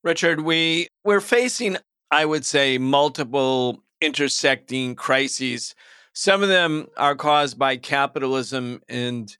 Richard, 0.03 0.41
we, 0.41 0.87
we're 1.03 1.21
facing, 1.21 1.77
I 2.11 2.25
would 2.25 2.45
say, 2.45 2.77
multiple 2.77 3.83
intersecting 4.01 4.95
crises. 4.95 5.75
Some 6.13 6.43
of 6.43 6.49
them 6.49 6.87
are 6.97 7.15
caused 7.15 7.59
by 7.59 7.77
capitalism 7.77 8.81
and 8.87 9.35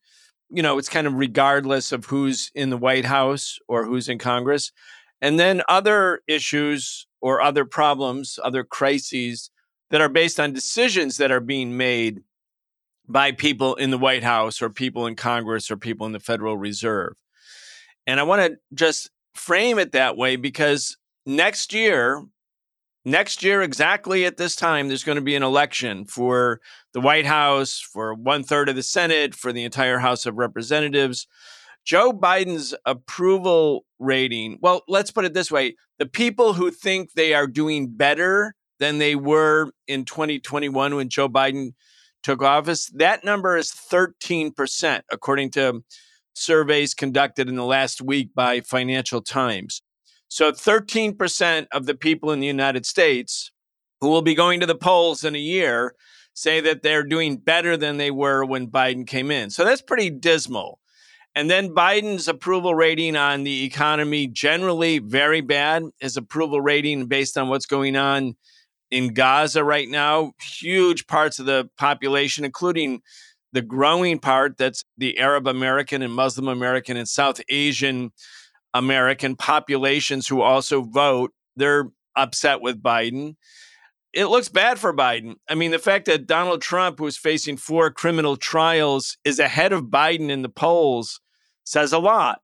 you 0.50 0.64
know, 0.64 0.78
it's 0.78 0.90
kind 0.90 1.08
of 1.08 1.14
regardless 1.14 1.92
of 1.92 2.06
who's 2.06 2.52
in 2.56 2.70
the 2.70 2.78
White 2.78 3.06
House 3.06 3.60
or 3.68 3.86
who's 3.86 4.08
in 4.08 4.18
Congress. 4.18 4.72
And 5.22 5.40
then 5.40 5.62
other 5.68 6.22
issues 6.28 7.08
or 7.22 7.42
other 7.42 7.66
problems, 7.66 8.40
other 8.44 8.64
crises 8.64 9.50
that 9.90 10.02
are 10.02 10.10
based 10.10 10.40
on 10.40 10.54
decisions 10.54 11.18
that 11.18 11.32
are 11.32 11.40
being 11.40 11.78
made 11.78 12.22
by 13.08 13.32
people 13.32 13.76
in 13.76 13.90
the 13.90 13.98
White 13.98 14.24
House 14.24 14.62
or 14.62 14.70
people 14.70 15.08
in 15.08 15.16
Congress 15.16 15.72
or 15.72 15.78
people 15.78 16.06
in 16.06 16.12
the 16.12 16.20
Federal 16.20 16.58
Reserve. 16.58 17.14
And 18.06 18.20
I 18.20 18.24
want 18.24 18.42
to 18.42 18.58
just 18.74 19.10
frame 19.34 19.80
it 19.80 19.94
that 19.94 20.18
way 20.18 20.36
because 20.36 20.98
next 21.26 21.74
year, 21.74 22.24
next 23.06 23.44
year, 23.44 23.62
exactly 23.62 24.26
at 24.26 24.38
this 24.38 24.56
time, 24.56 24.88
there's 24.88 25.04
going 25.04 25.18
to 25.18 25.22
be 25.22 25.36
an 25.36 25.44
election 25.44 26.06
for 26.06 26.60
the 26.94 27.02
White 27.02 27.26
House, 27.26 27.80
for 27.80 28.14
one 28.14 28.44
third 28.44 28.68
of 28.68 28.76
the 28.76 28.84
Senate, 28.84 29.36
for 29.36 29.54
the 29.54 29.64
entire 29.64 30.00
House 30.00 30.26
of 30.26 30.36
Representatives. 30.36 31.28
Joe 31.86 32.12
Biden's 32.12 32.76
approval 32.86 33.86
rating, 34.00 34.60
well, 34.62 34.82
let's 34.90 35.12
put 35.12 35.24
it 35.24 35.34
this 35.34 35.50
way 35.50 35.76
the 36.00 36.06
people 36.06 36.54
who 36.54 36.70
think 36.70 37.14
they 37.14 37.34
are 37.34 37.48
doing 37.48 37.88
better 37.88 38.54
than 38.80 38.98
they 38.98 39.16
were 39.16 39.72
in 39.88 40.06
2021 40.06 40.96
when 40.96 41.10
Joe 41.10 41.30
Biden 41.30 41.74
took 42.24 42.42
office, 42.42 42.90
that 42.96 43.24
number 43.24 43.58
is 43.58 43.72
13%, 43.72 45.02
according 45.12 45.52
to 45.52 45.84
surveys 46.34 46.94
conducted 46.94 47.50
in 47.50 47.56
the 47.56 47.66
last 47.66 48.02
week 48.02 48.30
by 48.36 48.62
Financial 48.62 49.22
Times. 49.22 49.82
So 50.30 50.52
13% 50.52 51.68
of 51.72 51.86
the 51.86 51.96
people 51.96 52.32
in 52.32 52.40
the 52.40 52.48
United 52.48 52.86
States 52.86 53.52
who 54.02 54.10
will 54.10 54.22
be 54.22 54.36
going 54.36 54.60
to 54.60 54.66
the 54.66 54.76
polls 54.76 55.24
in 55.24 55.36
a 55.36 55.40
year 55.40 55.96
say 56.34 56.60
that 56.62 56.84
they're 56.84 57.04
doing 57.04 57.38
better 57.38 57.78
than 57.78 57.98
they 57.98 58.12
were 58.12 58.46
when 58.46 58.68
Biden 58.68 59.08
came 59.08 59.32
in. 59.32 59.50
So 59.50 59.66
that's 59.66 59.82
pretty 59.82 60.10
dismal. 60.10 60.80
And 61.34 61.50
then 61.50 61.70
Biden's 61.70 62.28
approval 62.28 62.76
rating 62.76 63.16
on 63.16 63.44
the 63.44 63.64
economy 63.64 64.28
generally 64.28 65.00
very 65.00 65.42
bad. 65.42 65.84
His 66.00 66.18
approval 66.18 66.62
rating 66.62 67.06
based 67.08 67.38
on 67.38 67.48
what's 67.48 67.66
going 67.66 67.96
on 67.96 68.36
in 68.92 69.14
Gaza 69.14 69.64
right 69.64 69.90
now, 69.90 70.34
huge 70.42 71.08
parts 71.08 71.40
of 71.40 71.46
the 71.46 71.70
population, 71.78 72.46
including 72.46 73.02
the 73.54 73.62
growing 73.62 74.20
part 74.20 74.58
that's 74.58 74.84
the 74.98 75.18
Arab 75.18 75.48
American 75.48 76.02
and 76.02 76.14
Muslim 76.14 76.48
American 76.48 76.98
and 76.98 77.08
South 77.08 77.42
Asian 77.50 78.12
American 78.74 79.36
populations 79.36 80.28
who 80.28 80.42
also 80.42 80.82
vote, 80.82 81.32
they're 81.56 81.90
upset 82.16 82.62
with 82.62 82.82
Biden. 82.82 83.36
It 84.14 84.26
looks 84.26 84.50
bad 84.50 84.80
for 84.80 84.94
Biden. 84.94 85.36
I 85.50 85.56
mean, 85.56 85.72
the 85.72 85.80
fact 85.80 86.06
that 86.06 86.28
Donald 86.28 86.62
Trump, 86.62 87.00
who's 87.00 87.18
facing 87.18 87.58
four 87.58 87.92
criminal 87.92 88.36
trials, 88.36 89.18
is 89.24 89.40
ahead 89.40 89.74
of 89.74 89.86
Biden 89.86 90.30
in 90.30 90.42
the 90.42 90.50
polls 90.50 91.20
says 91.64 91.92
a 91.92 92.00
lot. 92.00 92.40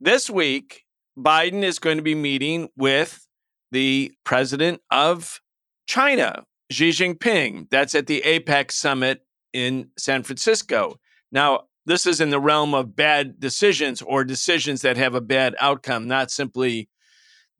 This 0.00 0.30
week, 0.30 0.84
Biden 1.18 1.62
is 1.62 1.78
going 1.78 1.96
to 1.96 2.02
be 2.02 2.14
meeting 2.14 2.68
with 2.76 3.25
the 3.72 4.12
president 4.24 4.80
of 4.90 5.40
China, 5.86 6.44
Xi 6.70 6.90
Jinping. 6.90 7.68
That's 7.70 7.94
at 7.94 8.06
the 8.06 8.22
APEC 8.22 8.70
summit 8.72 9.22
in 9.52 9.90
San 9.96 10.22
Francisco. 10.22 10.96
Now, 11.32 11.64
this 11.86 12.06
is 12.06 12.20
in 12.20 12.30
the 12.30 12.40
realm 12.40 12.74
of 12.74 12.96
bad 12.96 13.38
decisions 13.38 14.02
or 14.02 14.24
decisions 14.24 14.82
that 14.82 14.96
have 14.96 15.14
a 15.14 15.20
bad 15.20 15.54
outcome, 15.60 16.08
not 16.08 16.30
simply 16.30 16.88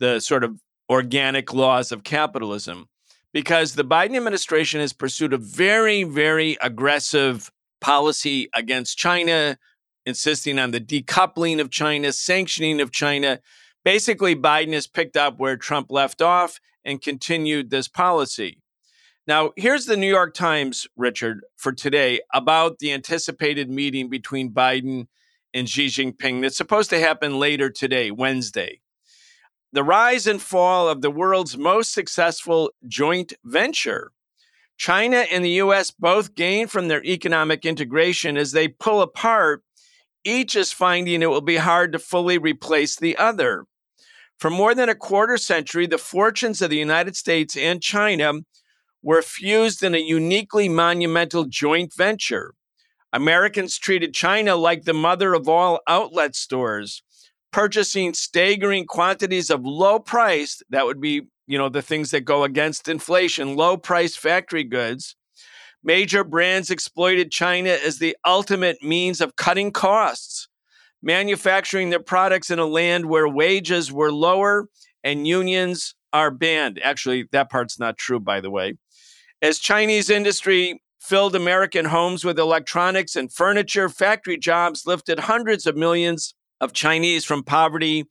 the 0.00 0.20
sort 0.20 0.44
of 0.44 0.60
organic 0.90 1.54
laws 1.54 1.92
of 1.92 2.04
capitalism. 2.04 2.88
Because 3.32 3.74
the 3.74 3.84
Biden 3.84 4.16
administration 4.16 4.80
has 4.80 4.92
pursued 4.92 5.32
a 5.32 5.38
very, 5.38 6.04
very 6.04 6.56
aggressive 6.62 7.50
policy 7.80 8.48
against 8.54 8.96
China, 8.96 9.58
insisting 10.06 10.58
on 10.58 10.70
the 10.70 10.80
decoupling 10.80 11.60
of 11.60 11.70
China, 11.70 12.12
sanctioning 12.12 12.80
of 12.80 12.90
China, 12.90 13.40
Basically, 13.86 14.34
Biden 14.34 14.72
has 14.72 14.88
picked 14.88 15.16
up 15.16 15.38
where 15.38 15.56
Trump 15.56 15.92
left 15.92 16.20
off 16.20 16.58
and 16.84 17.00
continued 17.00 17.70
this 17.70 17.86
policy. 17.86 18.60
Now, 19.28 19.52
here's 19.54 19.86
the 19.86 19.96
New 19.96 20.08
York 20.08 20.34
Times, 20.34 20.88
Richard, 20.96 21.44
for 21.54 21.70
today 21.70 22.20
about 22.34 22.80
the 22.80 22.92
anticipated 22.92 23.70
meeting 23.70 24.08
between 24.08 24.50
Biden 24.50 25.06
and 25.54 25.68
Xi 25.68 25.86
Jinping 25.86 26.42
that's 26.42 26.56
supposed 26.56 26.90
to 26.90 26.98
happen 26.98 27.38
later 27.38 27.70
today, 27.70 28.10
Wednesday. 28.10 28.80
The 29.72 29.84
rise 29.84 30.26
and 30.26 30.42
fall 30.42 30.88
of 30.88 31.00
the 31.00 31.10
world's 31.12 31.56
most 31.56 31.92
successful 31.92 32.72
joint 32.88 33.34
venture. 33.44 34.10
China 34.76 35.26
and 35.30 35.44
the 35.44 35.60
US 35.62 35.92
both 35.92 36.34
gain 36.34 36.66
from 36.66 36.88
their 36.88 37.04
economic 37.04 37.64
integration 37.64 38.36
as 38.36 38.50
they 38.50 38.66
pull 38.66 39.00
apart. 39.00 39.62
Each 40.24 40.56
is 40.56 40.72
finding 40.72 41.22
it 41.22 41.30
will 41.30 41.40
be 41.40 41.58
hard 41.58 41.92
to 41.92 42.00
fully 42.00 42.36
replace 42.36 42.96
the 42.96 43.16
other. 43.16 43.64
For 44.38 44.50
more 44.50 44.74
than 44.74 44.88
a 44.88 44.94
quarter 44.94 45.38
century, 45.38 45.86
the 45.86 45.98
fortunes 45.98 46.60
of 46.60 46.70
the 46.70 46.76
United 46.76 47.16
States 47.16 47.56
and 47.56 47.82
China 47.82 48.34
were 49.02 49.22
fused 49.22 49.82
in 49.82 49.94
a 49.94 49.98
uniquely 49.98 50.68
monumental 50.68 51.44
joint 51.44 51.94
venture. 51.94 52.52
Americans 53.12 53.78
treated 53.78 54.12
China 54.12 54.56
like 54.56 54.84
the 54.84 54.92
mother 54.92 55.32
of 55.32 55.48
all 55.48 55.80
outlet 55.88 56.36
stores, 56.36 57.02
purchasing 57.50 58.12
staggering 58.12 58.84
quantities 58.84 59.48
of 59.48 59.64
low 59.64 59.98
priced, 59.98 60.62
that 60.68 60.84
would 60.84 61.00
be, 61.00 61.22
you 61.46 61.56
know, 61.56 61.70
the 61.70 61.80
things 61.80 62.10
that 62.10 62.26
go 62.26 62.44
against 62.44 62.88
inflation, 62.88 63.56
low 63.56 63.78
priced 63.78 64.18
factory 64.18 64.64
goods. 64.64 65.16
Major 65.82 66.24
brands 66.24 66.70
exploited 66.70 67.30
China 67.30 67.70
as 67.70 67.98
the 67.98 68.16
ultimate 68.26 68.82
means 68.82 69.22
of 69.22 69.36
cutting 69.36 69.70
costs 69.70 70.48
manufacturing 71.06 71.90
their 71.90 72.00
products 72.00 72.50
in 72.50 72.58
a 72.58 72.66
land 72.66 73.06
where 73.06 73.28
wages 73.28 73.92
were 73.92 74.10
lower 74.10 74.68
and 75.04 75.24
unions 75.26 75.94
are 76.12 76.32
banned. 76.32 76.80
Actually, 76.82 77.28
that 77.30 77.48
part's 77.48 77.78
not 77.78 77.96
true, 77.96 78.18
by 78.18 78.40
the 78.40 78.50
way. 78.50 78.74
As 79.40 79.60
Chinese 79.60 80.10
industry 80.10 80.82
filled 80.98 81.36
American 81.36 81.84
homes 81.84 82.24
with 82.24 82.40
electronics 82.40 83.14
and 83.14 83.32
furniture, 83.32 83.88
factory 83.88 84.36
jobs 84.36 84.84
lifted 84.84 85.20
hundreds 85.20 85.64
of 85.64 85.76
millions 85.76 86.34
of 86.60 86.72
Chinese 86.72 87.24
from 87.24 87.44
poverty. 87.44 88.06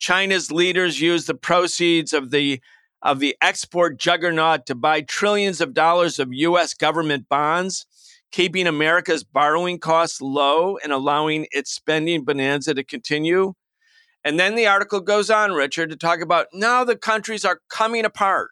China's 0.00 0.50
leaders 0.50 1.00
used 1.00 1.28
the 1.28 1.34
proceeds 1.34 2.12
of 2.12 2.32
the 2.32 2.60
of 3.02 3.18
the 3.20 3.34
export 3.40 3.98
juggernaut 3.98 4.66
to 4.66 4.74
buy 4.74 5.00
trillions 5.00 5.60
of 5.60 5.72
dollars 5.72 6.18
of 6.18 6.28
US 6.32 6.74
government 6.74 7.28
bonds 7.30 7.86
keeping 8.32 8.66
America's 8.66 9.24
borrowing 9.24 9.78
costs 9.78 10.20
low 10.20 10.76
and 10.78 10.92
allowing 10.92 11.46
its 11.50 11.72
spending 11.72 12.24
bonanza 12.24 12.74
to 12.74 12.84
continue. 12.84 13.54
And 14.24 14.38
then 14.38 14.54
the 14.54 14.66
article 14.66 15.00
goes 15.00 15.30
on, 15.30 15.52
Richard, 15.52 15.90
to 15.90 15.96
talk 15.96 16.20
about 16.20 16.46
now 16.52 16.84
the 16.84 16.96
countries 16.96 17.44
are 17.44 17.60
coming 17.70 18.04
apart. 18.04 18.50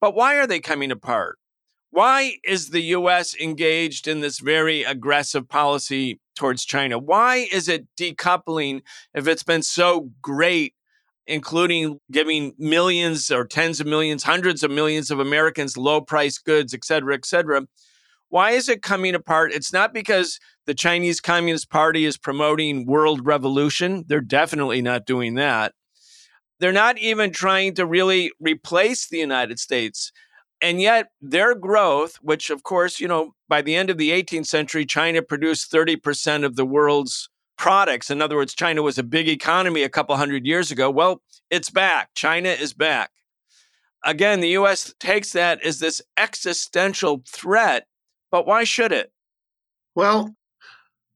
But 0.00 0.14
why 0.14 0.36
are 0.36 0.46
they 0.46 0.60
coming 0.60 0.90
apart? 0.90 1.38
Why 1.90 2.34
is 2.44 2.70
the 2.70 2.82
US 2.82 3.34
engaged 3.36 4.06
in 4.06 4.20
this 4.20 4.38
very 4.40 4.82
aggressive 4.82 5.48
policy 5.48 6.20
towards 6.36 6.64
China? 6.64 6.98
Why 6.98 7.48
is 7.50 7.68
it 7.68 7.86
decoupling 7.98 8.82
if 9.14 9.26
it's 9.26 9.44
been 9.44 9.62
so 9.62 10.10
great, 10.20 10.74
including 11.26 12.00
giving 12.10 12.52
millions 12.58 13.30
or 13.30 13.46
tens 13.46 13.80
of 13.80 13.86
millions, 13.86 14.24
hundreds 14.24 14.62
of 14.62 14.70
millions 14.70 15.10
of 15.10 15.20
Americans 15.20 15.78
low 15.78 16.00
price 16.00 16.38
goods, 16.38 16.74
et 16.74 16.84
cetera, 16.84 17.14
et 17.14 17.24
cetera? 17.24 17.62
Why 18.36 18.50
is 18.50 18.68
it 18.68 18.82
coming 18.82 19.14
apart? 19.14 19.54
It's 19.54 19.72
not 19.72 19.94
because 19.94 20.38
the 20.66 20.74
Chinese 20.74 21.22
Communist 21.22 21.70
Party 21.70 22.04
is 22.04 22.18
promoting 22.18 22.84
world 22.84 23.24
revolution. 23.24 24.04
They're 24.08 24.20
definitely 24.20 24.82
not 24.82 25.06
doing 25.06 25.36
that. 25.36 25.72
They're 26.60 26.70
not 26.70 26.98
even 26.98 27.30
trying 27.30 27.76
to 27.76 27.86
really 27.86 28.30
replace 28.38 29.08
the 29.08 29.16
United 29.16 29.58
States. 29.58 30.12
And 30.60 30.82
yet, 30.82 31.06
their 31.22 31.54
growth, 31.54 32.16
which 32.16 32.50
of 32.50 32.62
course, 32.62 33.00
you 33.00 33.08
know, 33.08 33.32
by 33.48 33.62
the 33.62 33.74
end 33.74 33.88
of 33.88 33.96
the 33.96 34.10
18th 34.10 34.48
century, 34.48 34.84
China 34.84 35.22
produced 35.22 35.72
30% 35.72 36.44
of 36.44 36.56
the 36.56 36.66
world's 36.66 37.30
products. 37.56 38.10
In 38.10 38.20
other 38.20 38.36
words, 38.36 38.54
China 38.54 38.82
was 38.82 38.98
a 38.98 39.02
big 39.02 39.30
economy 39.30 39.82
a 39.82 39.88
couple 39.88 40.14
hundred 40.14 40.44
years 40.44 40.70
ago. 40.70 40.90
Well, 40.90 41.22
it's 41.50 41.70
back. 41.70 42.10
China 42.14 42.50
is 42.50 42.74
back. 42.74 43.12
Again, 44.04 44.40
the 44.40 44.58
US 44.58 44.92
takes 45.00 45.32
that 45.32 45.62
as 45.62 45.78
this 45.78 46.02
existential 46.18 47.22
threat 47.26 47.86
but 48.30 48.46
why 48.46 48.64
should 48.64 48.92
it? 48.92 49.12
Well, 49.94 50.34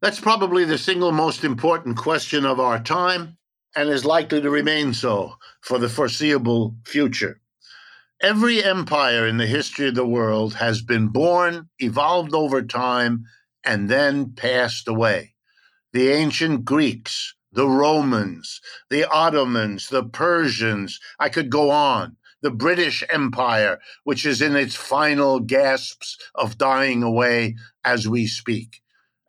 that's 0.00 0.20
probably 0.20 0.64
the 0.64 0.78
single 0.78 1.12
most 1.12 1.44
important 1.44 1.96
question 1.96 2.46
of 2.46 2.58
our 2.58 2.82
time 2.82 3.36
and 3.76 3.88
is 3.88 4.04
likely 4.04 4.40
to 4.40 4.50
remain 4.50 4.94
so 4.94 5.34
for 5.60 5.78
the 5.78 5.88
foreseeable 5.88 6.74
future. 6.86 7.40
Every 8.22 8.62
empire 8.62 9.26
in 9.26 9.36
the 9.38 9.46
history 9.46 9.88
of 9.88 9.94
the 9.94 10.06
world 10.06 10.54
has 10.54 10.82
been 10.82 11.08
born, 11.08 11.68
evolved 11.78 12.34
over 12.34 12.62
time, 12.62 13.24
and 13.64 13.88
then 13.88 14.32
passed 14.32 14.88
away. 14.88 15.34
The 15.92 16.10
ancient 16.10 16.64
Greeks, 16.64 17.34
the 17.52 17.68
Romans, 17.68 18.60
the 18.90 19.08
Ottomans, 19.10 19.88
the 19.88 20.04
Persians, 20.04 21.00
I 21.18 21.28
could 21.28 21.50
go 21.50 21.70
on 21.70 22.16
the 22.42 22.50
British 22.50 23.04
Empire, 23.10 23.78
which 24.04 24.24
is 24.24 24.40
in 24.40 24.56
its 24.56 24.74
final 24.74 25.40
gasps 25.40 26.16
of 26.34 26.58
dying 26.58 27.02
away 27.02 27.56
as 27.84 28.08
we 28.08 28.26
speak. 28.26 28.80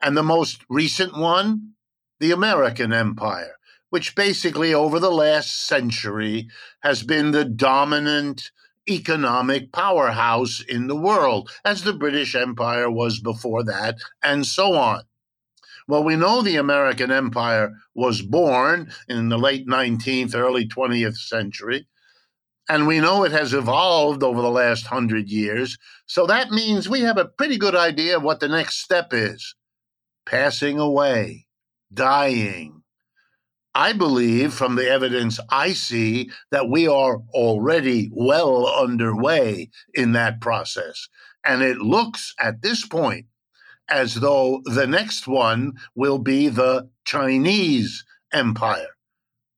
And 0.01 0.15
the 0.15 0.23
most 0.23 0.63
recent 0.69 1.17
one, 1.17 1.73
the 2.19 2.31
American 2.31 2.93
Empire, 2.93 3.55
which 3.89 4.15
basically 4.15 4.73
over 4.73 4.99
the 4.99 5.11
last 5.11 5.67
century 5.67 6.47
has 6.81 7.03
been 7.03 7.31
the 7.31 7.45
dominant 7.45 8.51
economic 8.89 9.71
powerhouse 9.71 10.61
in 10.67 10.87
the 10.87 10.95
world, 10.95 11.51
as 11.63 11.83
the 11.83 11.93
British 11.93 12.35
Empire 12.35 12.89
was 12.89 13.19
before 13.19 13.63
that, 13.63 13.95
and 14.23 14.45
so 14.45 14.73
on. 14.73 15.03
Well, 15.87 16.03
we 16.03 16.15
know 16.15 16.41
the 16.41 16.55
American 16.55 17.11
Empire 17.11 17.73
was 17.93 18.21
born 18.21 18.91
in 19.07 19.29
the 19.29 19.37
late 19.37 19.67
19th, 19.67 20.35
early 20.35 20.67
20th 20.67 21.17
century, 21.17 21.87
and 22.71 22.87
we 22.87 23.01
know 23.01 23.25
it 23.25 23.33
has 23.33 23.53
evolved 23.53 24.23
over 24.23 24.41
the 24.41 24.49
last 24.49 24.87
hundred 24.87 25.27
years. 25.27 25.77
So 26.05 26.25
that 26.27 26.51
means 26.51 26.87
we 26.87 27.01
have 27.01 27.17
a 27.17 27.25
pretty 27.25 27.57
good 27.57 27.75
idea 27.75 28.15
of 28.15 28.23
what 28.23 28.39
the 28.39 28.47
next 28.47 28.77
step 28.77 29.09
is 29.11 29.55
passing 30.25 30.79
away, 30.79 31.47
dying. 31.93 32.81
I 33.75 33.91
believe 33.91 34.53
from 34.53 34.75
the 34.75 34.89
evidence 34.89 35.37
I 35.49 35.73
see 35.73 36.31
that 36.51 36.69
we 36.69 36.87
are 36.87 37.17
already 37.33 38.09
well 38.13 38.65
underway 38.65 39.69
in 39.93 40.13
that 40.13 40.39
process. 40.39 41.09
And 41.43 41.61
it 41.61 41.79
looks 41.79 42.33
at 42.39 42.61
this 42.61 42.87
point 42.87 43.25
as 43.89 44.15
though 44.15 44.61
the 44.63 44.87
next 44.87 45.27
one 45.27 45.73
will 45.93 46.19
be 46.19 46.47
the 46.47 46.89
Chinese 47.03 48.05
empire. 48.31 48.95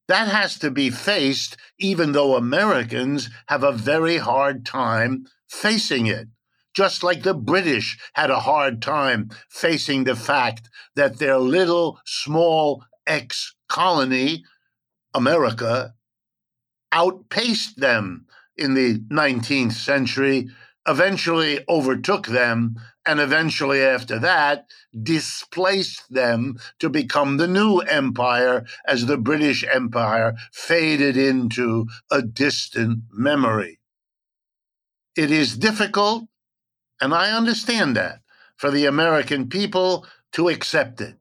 That 0.07 0.27
has 0.27 0.59
to 0.59 0.69
be 0.69 0.89
faced, 0.89 1.57
even 1.79 2.11
though 2.11 2.35
Americans 2.35 3.29
have 3.47 3.63
a 3.63 3.71
very 3.71 4.17
hard 4.17 4.65
time 4.65 5.25
facing 5.47 6.07
it. 6.07 6.27
Just 6.75 7.03
like 7.03 7.23
the 7.23 7.35
British 7.35 7.97
had 8.13 8.29
a 8.29 8.39
hard 8.39 8.81
time 8.81 9.29
facing 9.49 10.03
the 10.03 10.15
fact 10.15 10.69
that 10.95 11.19
their 11.19 11.37
little, 11.37 11.99
small 12.05 12.83
ex 13.05 13.53
colony, 13.69 14.43
America, 15.13 15.93
outpaced 16.91 17.79
them 17.79 18.25
in 18.57 18.73
the 18.73 18.99
19th 19.11 19.73
century, 19.73 20.49
eventually 20.87 21.63
overtook 21.69 22.27
them, 22.27 22.75
and 23.05 23.19
eventually, 23.19 23.81
after 23.81 24.19
that, 24.19 24.65
displaced 25.01 26.13
them 26.13 26.57
to 26.79 26.89
become 26.89 27.37
the 27.37 27.47
new 27.47 27.79
empire 27.79 28.65
as 28.87 29.05
the 29.05 29.17
British 29.17 29.63
Empire 29.71 30.35
faded 30.51 31.17
into 31.17 31.87
a 32.11 32.21
distant 32.21 32.99
memory. 33.11 33.79
It 35.15 35.31
is 35.31 35.57
difficult, 35.57 36.25
and 36.99 37.13
I 37.13 37.31
understand 37.31 37.95
that, 37.95 38.21
for 38.55 38.71
the 38.71 38.85
American 38.85 39.49
people 39.49 40.05
to 40.33 40.49
accept 40.49 41.01
it. 41.01 41.17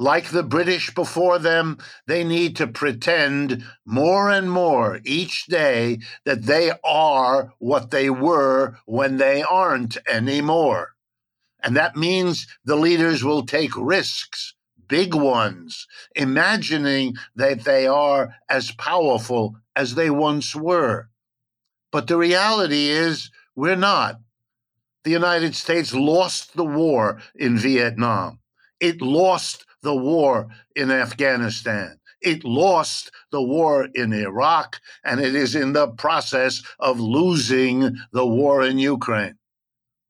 Like 0.00 0.30
the 0.30 0.42
British 0.42 0.94
before 0.94 1.38
them, 1.38 1.76
they 2.06 2.24
need 2.24 2.56
to 2.56 2.66
pretend 2.66 3.62
more 3.84 4.30
and 4.30 4.50
more 4.50 4.98
each 5.04 5.44
day 5.44 5.98
that 6.24 6.44
they 6.44 6.72
are 6.82 7.52
what 7.58 7.90
they 7.90 8.08
were 8.08 8.78
when 8.86 9.18
they 9.18 9.42
aren't 9.42 9.98
anymore. 10.08 10.94
And 11.62 11.76
that 11.76 11.96
means 11.96 12.46
the 12.64 12.76
leaders 12.76 13.22
will 13.22 13.44
take 13.44 13.76
risks, 13.76 14.54
big 14.88 15.14
ones, 15.14 15.86
imagining 16.14 17.16
that 17.36 17.64
they 17.64 17.86
are 17.86 18.34
as 18.48 18.70
powerful 18.70 19.56
as 19.76 19.96
they 19.96 20.08
once 20.08 20.56
were. 20.56 21.10
But 21.92 22.06
the 22.06 22.16
reality 22.16 22.88
is, 22.88 23.30
we're 23.54 23.76
not. 23.76 24.18
The 25.04 25.10
United 25.10 25.54
States 25.54 25.92
lost 25.92 26.56
the 26.56 26.64
war 26.64 27.20
in 27.34 27.58
Vietnam. 27.58 28.38
It 28.80 29.02
lost 29.02 29.66
the 29.82 29.94
war 29.94 30.48
in 30.76 30.90
Afghanistan. 30.90 31.98
It 32.20 32.44
lost 32.44 33.10
the 33.32 33.42
war 33.42 33.88
in 33.94 34.12
Iraq, 34.12 34.80
and 35.04 35.20
it 35.20 35.34
is 35.34 35.54
in 35.54 35.72
the 35.72 35.88
process 35.88 36.62
of 36.78 37.00
losing 37.00 37.96
the 38.12 38.26
war 38.26 38.62
in 38.62 38.78
Ukraine. 38.78 39.36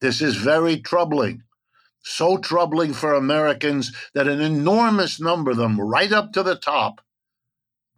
This 0.00 0.20
is 0.20 0.34
very 0.36 0.78
troubling. 0.80 1.42
So 2.02 2.38
troubling 2.38 2.94
for 2.94 3.14
Americans 3.14 3.92
that 4.14 4.26
an 4.26 4.40
enormous 4.40 5.20
number 5.20 5.50
of 5.52 5.58
them, 5.58 5.80
right 5.80 6.10
up 6.10 6.32
to 6.32 6.42
the 6.42 6.56
top, 6.56 7.00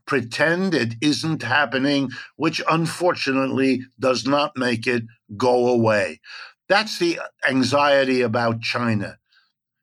pretend 0.07 0.75
it 0.75 0.95
isn't 1.01 1.43
happening, 1.43 2.11
which 2.37 2.61
unfortunately 2.69 3.83
does 4.01 4.27
not 4.27 4.57
make 4.57 4.87
it 4.87 5.05
go 5.37 5.69
away. 5.69 6.21
That's 6.69 6.99
the 6.99 7.21
anxiety 7.49 8.21
about 8.21 8.61
China. 8.61 9.19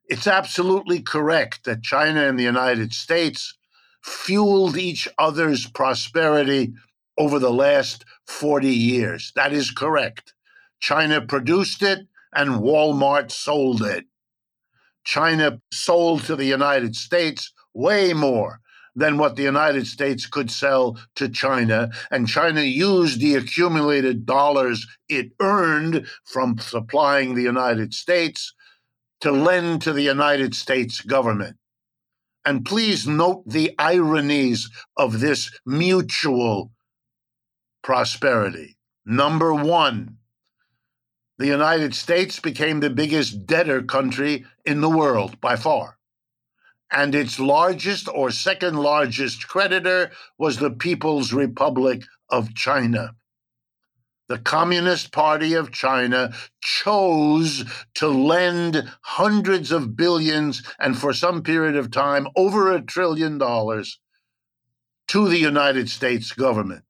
It's 0.09 0.25
absolutely 0.25 1.01
correct 1.01 1.65
that 1.65 1.83
China 1.83 2.27
and 2.27 2.37
the 2.37 2.43
United 2.43 2.93
States 2.93 3.55
fueled 4.03 4.75
each 4.75 5.07
other's 5.19 5.67
prosperity 5.67 6.73
over 7.19 7.37
the 7.37 7.51
last 7.53 8.05
40 8.25 8.67
years. 8.69 9.31
That 9.35 9.53
is 9.53 9.69
correct. 9.69 10.33
China 10.79 11.21
produced 11.21 11.83
it 11.83 12.07
and 12.33 12.61
Walmart 12.61 13.29
sold 13.29 13.83
it. 13.83 14.05
China 15.03 15.61
sold 15.71 16.23
to 16.23 16.35
the 16.35 16.45
United 16.45 16.95
States 16.95 17.53
way 17.75 18.11
more 18.11 18.61
than 18.95 19.19
what 19.19 19.35
the 19.35 19.43
United 19.43 19.85
States 19.85 20.25
could 20.25 20.49
sell 20.49 20.97
to 21.15 21.29
China. 21.29 21.91
And 22.09 22.27
China 22.27 22.61
used 22.61 23.21
the 23.21 23.35
accumulated 23.35 24.25
dollars 24.25 24.87
it 25.07 25.31
earned 25.39 26.07
from 26.25 26.57
supplying 26.57 27.35
the 27.35 27.43
United 27.43 27.93
States 27.93 28.53
to 29.21 29.31
lend 29.31 29.81
to 29.81 29.93
the 29.93 30.01
United 30.01 30.55
States 30.55 31.01
government. 31.01 31.57
And 32.45 32.65
please 32.65 33.07
note 33.07 33.43
the 33.45 33.75
ironies 33.77 34.69
of 34.97 35.19
this 35.19 35.51
mutual 35.65 36.71
prosperity. 37.83 38.77
Number 39.05 39.53
one, 39.53 40.17
the 41.37 41.47
United 41.47 41.95
States 41.95 42.39
became 42.39 42.79
the 42.79 42.89
biggest 42.89 43.45
debtor 43.45 43.83
country 43.83 44.45
in 44.65 44.81
the 44.81 44.89
world 44.89 45.39
by 45.39 45.55
far. 45.55 45.97
And 46.91 47.13
its 47.13 47.39
largest 47.39 48.09
or 48.13 48.31
second 48.31 48.75
largest 48.77 49.47
creditor 49.47 50.11
was 50.37 50.57
the 50.57 50.71
People's 50.71 51.31
Republic 51.31 52.03
of 52.29 52.55
China. 52.55 53.15
The 54.29 54.39
Communist 54.39 55.11
Party 55.11 55.55
of 55.55 55.71
China 55.71 56.33
chose 56.61 57.65
to 57.95 58.07
lend 58.09 58.89
hundreds 59.01 59.71
of 59.71 59.97
billions 59.97 60.63
and 60.79 60.97
for 60.97 61.13
some 61.13 61.43
period 61.43 61.75
of 61.75 61.91
time 61.91 62.27
over 62.35 62.71
a 62.71 62.81
trillion 62.81 63.39
dollars 63.39 63.99
to 65.09 65.27
the 65.27 65.39
United 65.39 65.89
States 65.89 66.31
government. 66.33 66.83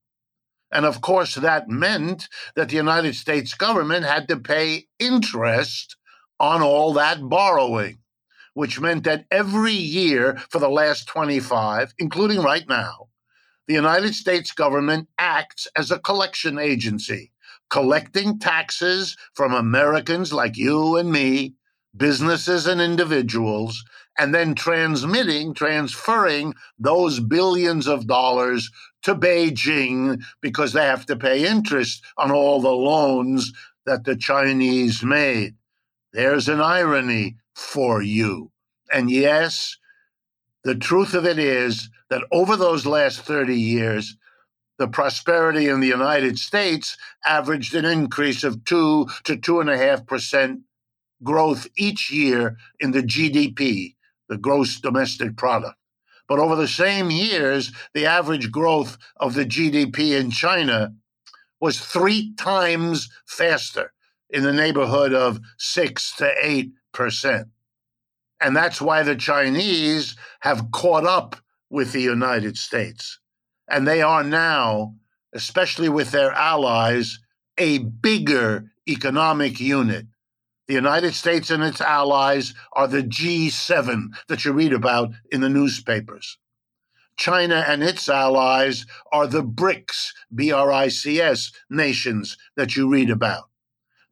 And 0.71 0.85
of 0.85 1.01
course, 1.01 1.35
that 1.35 1.69
meant 1.69 2.29
that 2.55 2.69
the 2.69 2.75
United 2.77 3.15
States 3.15 3.55
government 3.55 4.05
had 4.05 4.27
to 4.29 4.37
pay 4.37 4.87
interest 4.99 5.97
on 6.39 6.61
all 6.61 6.93
that 6.93 7.27
borrowing, 7.29 7.99
which 8.53 8.81
meant 8.81 9.05
that 9.05 9.25
every 9.31 9.73
year 9.73 10.37
for 10.49 10.59
the 10.59 10.69
last 10.69 11.07
25, 11.07 11.93
including 11.99 12.41
right 12.41 12.67
now, 12.69 13.08
the 13.69 13.75
United 13.75 14.15
States 14.15 14.51
government 14.51 15.07
acts 15.19 15.67
as 15.75 15.91
a 15.91 15.99
collection 15.99 16.57
agency, 16.57 17.31
collecting 17.69 18.39
taxes 18.39 19.15
from 19.35 19.53
Americans 19.53 20.33
like 20.33 20.57
you 20.57 20.97
and 20.97 21.11
me, 21.11 21.53
businesses 21.95 22.65
and 22.65 22.81
individuals, 22.81 23.83
and 24.17 24.33
then 24.33 24.55
transmitting, 24.55 25.53
transferring 25.53 26.55
those 26.79 27.19
billions 27.19 27.87
of 27.87 28.07
dollars 28.07 28.71
to 29.03 29.13
Beijing 29.13 30.19
because 30.41 30.73
they 30.73 30.85
have 30.85 31.05
to 31.05 31.15
pay 31.15 31.47
interest 31.47 32.03
on 32.17 32.31
all 32.31 32.59
the 32.59 32.71
loans 32.71 33.53
that 33.85 34.03
the 34.03 34.15
Chinese 34.15 35.03
made. 35.03 35.53
There's 36.11 36.49
an 36.49 36.59
irony 36.59 37.37
for 37.53 38.01
you. 38.01 38.51
And 38.91 39.11
yes, 39.11 39.77
the 40.63 40.75
truth 40.75 41.13
of 41.13 41.25
it 41.25 41.39
is 41.39 41.89
that 42.09 42.23
over 42.31 42.55
those 42.55 42.85
last 42.85 43.21
30 43.21 43.55
years, 43.55 44.17
the 44.77 44.87
prosperity 44.87 45.67
in 45.67 45.79
the 45.79 45.87
United 45.87 46.39
States 46.39 46.97
averaged 47.25 47.75
an 47.75 47.85
increase 47.85 48.43
of 48.43 48.63
two 48.65 49.07
to 49.25 49.35
two 49.37 49.59
and 49.59 49.69
a 49.69 49.77
half 49.77 50.05
percent 50.05 50.61
growth 51.23 51.67
each 51.77 52.11
year 52.11 52.57
in 52.79 52.91
the 52.91 53.03
GDP, 53.03 53.95
the 54.29 54.37
gross 54.37 54.79
domestic 54.79 55.35
product. 55.35 55.75
But 56.27 56.39
over 56.39 56.55
the 56.55 56.67
same 56.67 57.11
years, 57.11 57.71
the 57.93 58.05
average 58.05 58.51
growth 58.51 58.97
of 59.17 59.33
the 59.33 59.45
GDP 59.45 60.17
in 60.19 60.31
China 60.31 60.93
was 61.59 61.79
three 61.79 62.33
times 62.35 63.09
faster 63.25 63.91
in 64.29 64.43
the 64.43 64.53
neighborhood 64.53 65.13
of 65.13 65.39
six 65.57 66.15
to 66.17 66.31
eight 66.41 66.71
percent. 66.93 67.47
And 68.41 68.55
that's 68.55 68.81
why 68.81 69.03
the 69.03 69.15
Chinese 69.15 70.15
have 70.41 70.71
caught 70.71 71.05
up 71.05 71.35
with 71.69 71.91
the 71.91 72.01
United 72.01 72.57
States. 72.57 73.19
And 73.69 73.87
they 73.87 74.01
are 74.01 74.23
now, 74.23 74.95
especially 75.33 75.89
with 75.89 76.11
their 76.11 76.31
allies, 76.31 77.19
a 77.57 77.79
bigger 77.79 78.71
economic 78.87 79.59
unit 79.59 80.05
the 80.69 80.75
United 80.75 81.15
States 81.15 81.49
and 81.49 81.63
its 81.63 81.81
allies 81.81 82.53
are 82.73 82.87
the 82.87 83.01
G7 83.01 84.09
that 84.27 84.45
you 84.45 84.53
read 84.53 84.71
about 84.71 85.09
in 85.31 85.41
the 85.41 85.49
newspapers. 85.49 86.37
China 87.17 87.65
and 87.67 87.83
its 87.83 88.07
allies 88.07 88.85
are 89.11 89.25
the 89.25 89.41
BRICS, 89.41 90.11
B 90.33 90.51
R 90.51 90.71
I 90.71 90.89
C 90.89 91.19
S 91.19 91.51
nations 91.71 92.37
that 92.55 92.75
you 92.75 92.87
read 92.87 93.09
about. 93.09 93.48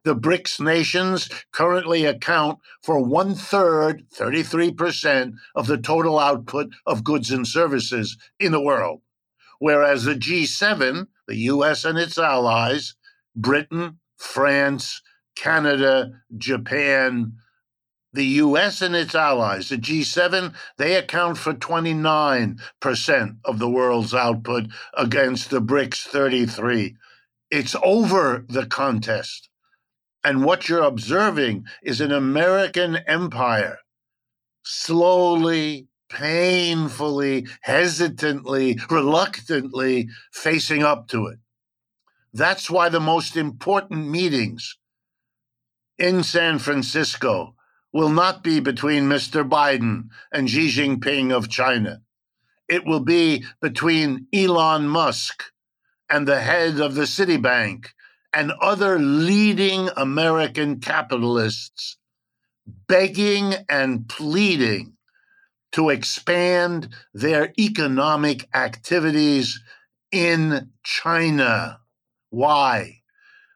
The 0.08 0.16
BRICS 0.16 0.58
nations 0.60 1.28
currently 1.52 2.06
account 2.06 2.60
for 2.82 2.98
one 2.98 3.34
third, 3.34 4.06
33% 4.16 5.34
of 5.54 5.66
the 5.66 5.76
total 5.76 6.18
output 6.18 6.68
of 6.86 7.04
goods 7.04 7.30
and 7.30 7.46
services 7.46 8.16
in 8.40 8.52
the 8.52 8.62
world. 8.62 9.02
Whereas 9.58 10.04
the 10.04 10.14
G7, 10.14 11.08
the 11.26 11.36
US 11.52 11.84
and 11.84 11.98
its 11.98 12.16
allies, 12.16 12.94
Britain, 13.36 13.98
France, 14.16 15.02
Canada, 15.36 16.22
Japan, 16.38 17.34
the 18.14 18.24
US 18.46 18.80
and 18.80 18.96
its 18.96 19.14
allies, 19.14 19.68
the 19.68 19.76
G7, 19.76 20.54
they 20.78 20.94
account 20.94 21.36
for 21.36 21.52
29% 21.52 23.36
of 23.44 23.58
the 23.58 23.68
world's 23.68 24.14
output 24.14 24.68
against 24.94 25.50
the 25.50 25.60
BRICS 25.60 26.06
33. 26.06 26.96
It's 27.50 27.76
over 27.82 28.46
the 28.48 28.64
contest. 28.64 29.47
And 30.24 30.44
what 30.44 30.68
you're 30.68 30.82
observing 30.82 31.66
is 31.82 32.00
an 32.00 32.12
American 32.12 32.96
empire 33.06 33.78
slowly, 34.64 35.88
painfully, 36.10 37.46
hesitantly, 37.62 38.78
reluctantly 38.90 40.08
facing 40.32 40.82
up 40.82 41.08
to 41.08 41.26
it. 41.26 41.38
That's 42.32 42.70
why 42.70 42.88
the 42.88 43.00
most 43.00 43.36
important 43.36 44.08
meetings 44.08 44.76
in 45.98 46.22
San 46.22 46.58
Francisco 46.58 47.54
will 47.92 48.10
not 48.10 48.44
be 48.44 48.60
between 48.60 49.04
Mr. 49.04 49.48
Biden 49.48 50.08
and 50.30 50.48
Xi 50.48 50.68
Jinping 50.68 51.32
of 51.32 51.48
China. 51.48 52.02
It 52.68 52.84
will 52.84 53.00
be 53.00 53.44
between 53.60 54.26
Elon 54.32 54.88
Musk 54.88 55.44
and 56.10 56.28
the 56.28 56.40
head 56.40 56.80
of 56.80 56.94
the 56.94 57.02
Citibank 57.02 57.86
and 58.32 58.52
other 58.60 58.98
leading 58.98 59.88
American 59.96 60.80
capitalists 60.80 61.96
begging 62.86 63.54
and 63.68 64.08
pleading 64.08 64.94
to 65.72 65.90
expand 65.90 66.88
their 67.12 67.52
economic 67.58 68.48
activities 68.54 69.60
in 70.12 70.70
China. 70.82 71.80
Why? 72.30 73.00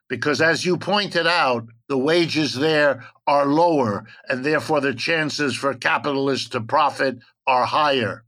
Because, 0.09 0.41
as 0.41 0.65
you 0.65 0.77
pointed 0.77 1.27
out, 1.27 1.67
the 1.89 1.99
wages 1.99 2.55
there 2.55 3.05
are 3.27 3.47
lower, 3.47 4.07
and 4.29 4.45
therefore 4.45 4.81
the 4.81 4.95
chances 4.95 5.57
for 5.57 5.75
capitalists 5.75 6.49
to 6.51 6.61
profit 6.61 7.19
are 7.47 7.65
higher. 7.65 8.25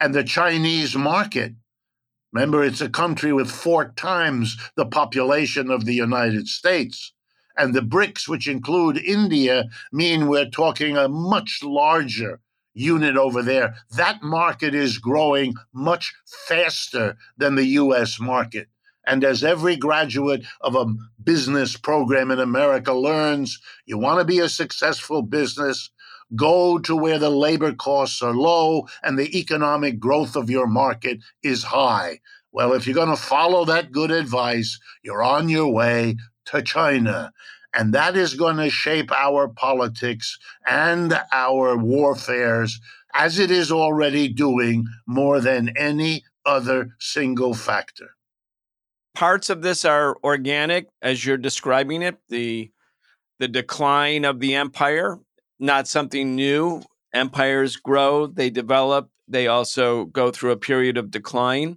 And 0.00 0.14
the 0.14 0.24
Chinese 0.24 0.94
market 0.94 1.54
Remember, 2.32 2.62
it's 2.62 2.80
a 2.80 2.88
country 2.88 3.32
with 3.32 3.50
four 3.50 3.92
times 3.96 4.56
the 4.76 4.86
population 4.86 5.70
of 5.70 5.84
the 5.84 5.94
United 5.94 6.46
States. 6.46 7.12
And 7.56 7.74
the 7.74 7.80
BRICS, 7.80 8.28
which 8.28 8.48
include 8.48 8.96
India, 8.96 9.68
mean 9.92 10.28
we're 10.28 10.48
talking 10.48 10.96
a 10.96 11.08
much 11.08 11.60
larger 11.62 12.40
unit 12.72 13.16
over 13.16 13.42
there. 13.42 13.74
That 13.96 14.22
market 14.22 14.74
is 14.74 14.98
growing 14.98 15.54
much 15.72 16.14
faster 16.48 17.16
than 17.36 17.56
the 17.56 17.66
US 17.66 18.20
market. 18.20 18.68
And 19.06 19.24
as 19.24 19.42
every 19.42 19.76
graduate 19.76 20.44
of 20.60 20.76
a 20.76 20.86
business 21.22 21.76
program 21.76 22.30
in 22.30 22.38
America 22.38 22.92
learns, 22.92 23.58
you 23.86 23.98
want 23.98 24.20
to 24.20 24.24
be 24.24 24.38
a 24.38 24.48
successful 24.48 25.22
business, 25.22 25.90
go 26.36 26.78
to 26.78 26.96
where 26.96 27.18
the 27.18 27.30
labor 27.30 27.72
costs 27.72 28.22
are 28.22 28.34
low 28.34 28.86
and 29.02 29.18
the 29.18 29.38
economic 29.38 29.98
growth 29.98 30.36
of 30.36 30.50
your 30.50 30.66
market 30.66 31.18
is 31.42 31.64
high. 31.64 32.20
Well, 32.52 32.72
if 32.72 32.86
you're 32.86 32.94
going 32.94 33.08
to 33.08 33.16
follow 33.16 33.64
that 33.66 33.92
good 33.92 34.10
advice, 34.10 34.78
you're 35.02 35.22
on 35.22 35.48
your 35.48 35.68
way 35.68 36.16
to 36.46 36.62
China. 36.62 37.32
And 37.74 37.94
that 37.94 38.16
is 38.16 38.34
going 38.34 38.56
to 38.56 38.70
shape 38.70 39.12
our 39.12 39.48
politics 39.48 40.36
and 40.66 41.20
our 41.32 41.76
warfares 41.76 42.80
as 43.14 43.38
it 43.38 43.50
is 43.50 43.70
already 43.70 44.28
doing 44.28 44.86
more 45.06 45.40
than 45.40 45.72
any 45.76 46.24
other 46.44 46.96
single 46.98 47.54
factor. 47.54 48.16
Parts 49.14 49.50
of 49.50 49.62
this 49.62 49.84
are 49.84 50.16
organic, 50.22 50.88
as 51.02 51.24
you're 51.24 51.36
describing 51.36 52.02
it, 52.02 52.18
the 52.28 52.70
the 53.38 53.48
decline 53.48 54.24
of 54.26 54.38
the 54.38 54.54
empire 54.54 55.18
not 55.60 55.86
something 55.86 56.34
new. 56.34 56.82
Empires 57.12 57.76
grow, 57.76 58.26
they 58.26 58.50
develop, 58.50 59.10
they 59.28 59.46
also 59.46 60.06
go 60.06 60.30
through 60.30 60.52
a 60.52 60.56
period 60.56 60.96
of 60.96 61.10
decline, 61.10 61.76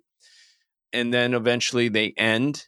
and 0.91 1.13
then 1.13 1.33
eventually 1.33 1.89
they 1.89 2.13
end. 2.17 2.67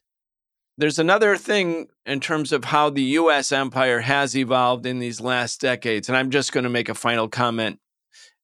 There's 0.78 1.00
another 1.00 1.38
thing 1.38 1.88
in 2.06 2.20
terms 2.20 2.52
of 2.52 2.66
how 2.66 2.90
the 2.90 3.04
US 3.04 3.52
empire 3.52 4.02
has 4.02 4.36
evolved 4.36 4.86
in 4.86 5.00
these 5.00 5.22
last 5.22 5.62
decades, 5.62 6.10
and 6.10 6.18
I'm 6.18 6.32
just 6.32 6.52
going 6.52 6.66
to 6.66 6.70
make 6.70 6.90
a 6.90 6.96
final 6.96 7.30
comment 7.30 7.80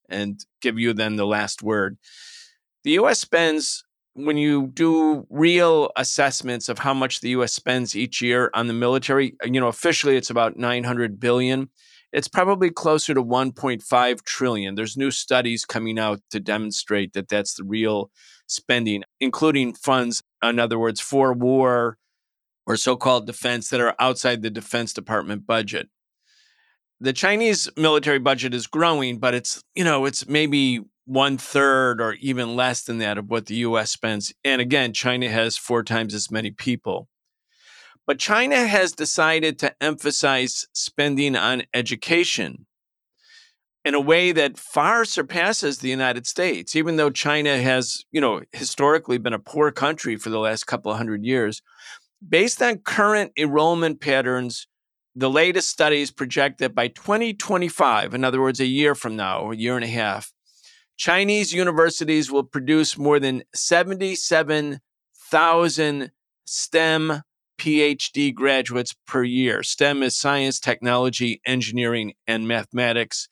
and 0.09 0.43
give 0.61 0.79
you 0.79 0.93
then 0.93 1.15
the 1.15 1.25
last 1.25 1.61
word. 1.61 1.97
The 2.83 2.91
US 2.91 3.19
spends 3.19 3.83
when 4.13 4.37
you 4.37 4.67
do 4.67 5.25
real 5.29 5.89
assessments 5.95 6.67
of 6.69 6.79
how 6.79 6.93
much 6.93 7.21
the 7.21 7.29
US 7.29 7.53
spends 7.53 7.95
each 7.95 8.21
year 8.21 8.49
on 8.53 8.67
the 8.67 8.73
military, 8.73 9.35
you 9.43 9.59
know, 9.59 9.67
officially 9.67 10.17
it's 10.17 10.29
about 10.29 10.57
900 10.57 11.19
billion 11.19 11.69
it's 12.11 12.27
probably 12.27 12.69
closer 12.69 13.13
to 13.13 13.23
1.5 13.23 14.23
trillion. 14.23 14.75
There's 14.75 14.97
new 14.97 15.11
studies 15.11 15.65
coming 15.65 15.97
out 15.97 16.21
to 16.31 16.39
demonstrate 16.39 17.13
that 17.13 17.29
that's 17.29 17.55
the 17.55 17.63
real 17.63 18.11
spending, 18.47 19.03
including 19.19 19.73
funds, 19.73 20.21
in 20.43 20.59
other 20.59 20.77
words, 20.77 20.99
for 20.99 21.33
war 21.33 21.97
or 22.65 22.75
so 22.77 22.95
called 22.95 23.25
defense 23.25 23.69
that 23.69 23.81
are 23.81 23.95
outside 23.99 24.41
the 24.41 24.49
Defense 24.49 24.93
Department 24.93 25.47
budget. 25.47 25.89
The 26.99 27.13
Chinese 27.13 27.67
military 27.75 28.19
budget 28.19 28.53
is 28.53 28.67
growing, 28.67 29.17
but 29.17 29.33
it's, 29.33 29.63
you 29.73 29.83
know, 29.83 30.05
it's 30.05 30.27
maybe 30.27 30.81
one 31.05 31.37
third 31.37 31.99
or 31.99 32.13
even 32.13 32.55
less 32.55 32.83
than 32.83 32.99
that 32.99 33.17
of 33.17 33.29
what 33.29 33.47
the 33.47 33.55
US 33.55 33.91
spends. 33.91 34.31
And 34.43 34.61
again, 34.61 34.93
China 34.93 35.29
has 35.29 35.57
four 35.57 35.83
times 35.83 36.13
as 36.13 36.29
many 36.29 36.51
people. 36.51 37.07
But 38.07 38.19
China 38.19 38.67
has 38.67 38.93
decided 38.93 39.59
to 39.59 39.75
emphasize 39.81 40.67
spending 40.73 41.35
on 41.35 41.63
education 41.73 42.65
in 43.83 43.95
a 43.95 43.99
way 43.99 44.31
that 44.31 44.59
far 44.59 45.03
surpasses 45.05 45.79
the 45.79 45.89
United 45.89 46.27
States, 46.27 46.75
even 46.75 46.97
though 46.97 47.09
China 47.09 47.57
has, 47.57 48.05
you 48.11 48.21
know, 48.21 48.41
historically 48.51 49.17
been 49.17 49.33
a 49.33 49.39
poor 49.39 49.71
country 49.71 50.17
for 50.17 50.29
the 50.29 50.37
last 50.39 50.67
couple 50.67 50.91
of 50.91 50.97
hundred 50.97 51.23
years. 51.23 51.63
Based 52.27 52.61
on 52.61 52.77
current 52.79 53.31
enrollment 53.37 53.99
patterns, 53.99 54.67
the 55.15 55.29
latest 55.29 55.69
studies 55.69 56.11
project 56.11 56.59
that 56.59 56.75
by 56.75 56.89
2025, 56.89 58.13
in 58.13 58.23
other 58.23 58.39
words, 58.39 58.59
a 58.59 58.65
year 58.65 58.93
from 58.93 59.15
now, 59.15 59.51
a 59.51 59.55
year 59.55 59.75
and 59.75 59.83
a 59.83 59.87
half, 59.87 60.31
Chinese 60.97 61.51
universities 61.51 62.31
will 62.31 62.43
produce 62.43 62.95
more 62.97 63.19
than 63.19 63.41
77,000 63.55 66.11
STEM 66.45 67.23
PhD 67.61 68.33
graduates 68.33 68.95
per 69.05 69.23
year. 69.23 69.61
STEM 69.61 70.01
is 70.01 70.17
science, 70.17 70.59
technology, 70.59 71.41
engineering, 71.45 72.13
and 72.25 72.47
mathematics. 72.47 73.27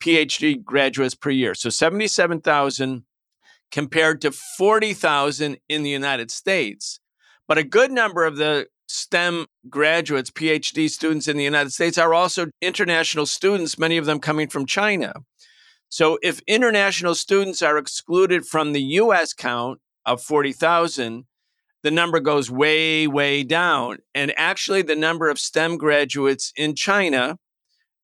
PhD 0.00 0.62
graduates 0.62 1.16
per 1.16 1.30
year. 1.30 1.56
So 1.56 1.70
77,000 1.70 3.02
compared 3.72 4.20
to 4.20 4.30
40,000 4.30 5.58
in 5.68 5.82
the 5.82 5.90
United 5.90 6.30
States. 6.30 7.00
But 7.48 7.58
a 7.58 7.64
good 7.64 7.90
number 7.90 8.24
of 8.24 8.36
the 8.36 8.68
STEM 8.86 9.46
graduates, 9.68 10.30
PhD 10.30 10.88
students 10.88 11.26
in 11.26 11.36
the 11.36 11.42
United 11.42 11.72
States, 11.72 11.98
are 11.98 12.14
also 12.14 12.46
international 12.62 13.26
students, 13.26 13.76
many 13.76 13.96
of 13.96 14.06
them 14.06 14.20
coming 14.20 14.46
from 14.46 14.66
China. 14.66 15.14
So 15.88 16.20
if 16.22 16.38
international 16.46 17.16
students 17.16 17.60
are 17.60 17.76
excluded 17.76 18.46
from 18.46 18.72
the 18.72 18.82
US 18.82 19.32
count 19.32 19.80
of 20.06 20.22
40,000, 20.22 21.24
the 21.84 21.90
number 21.90 22.18
goes 22.18 22.50
way, 22.50 23.06
way 23.06 23.44
down. 23.44 23.98
And 24.14 24.32
actually, 24.38 24.80
the 24.82 24.96
number 24.96 25.28
of 25.28 25.38
STEM 25.38 25.76
graduates 25.76 26.50
in 26.56 26.74
China 26.74 27.38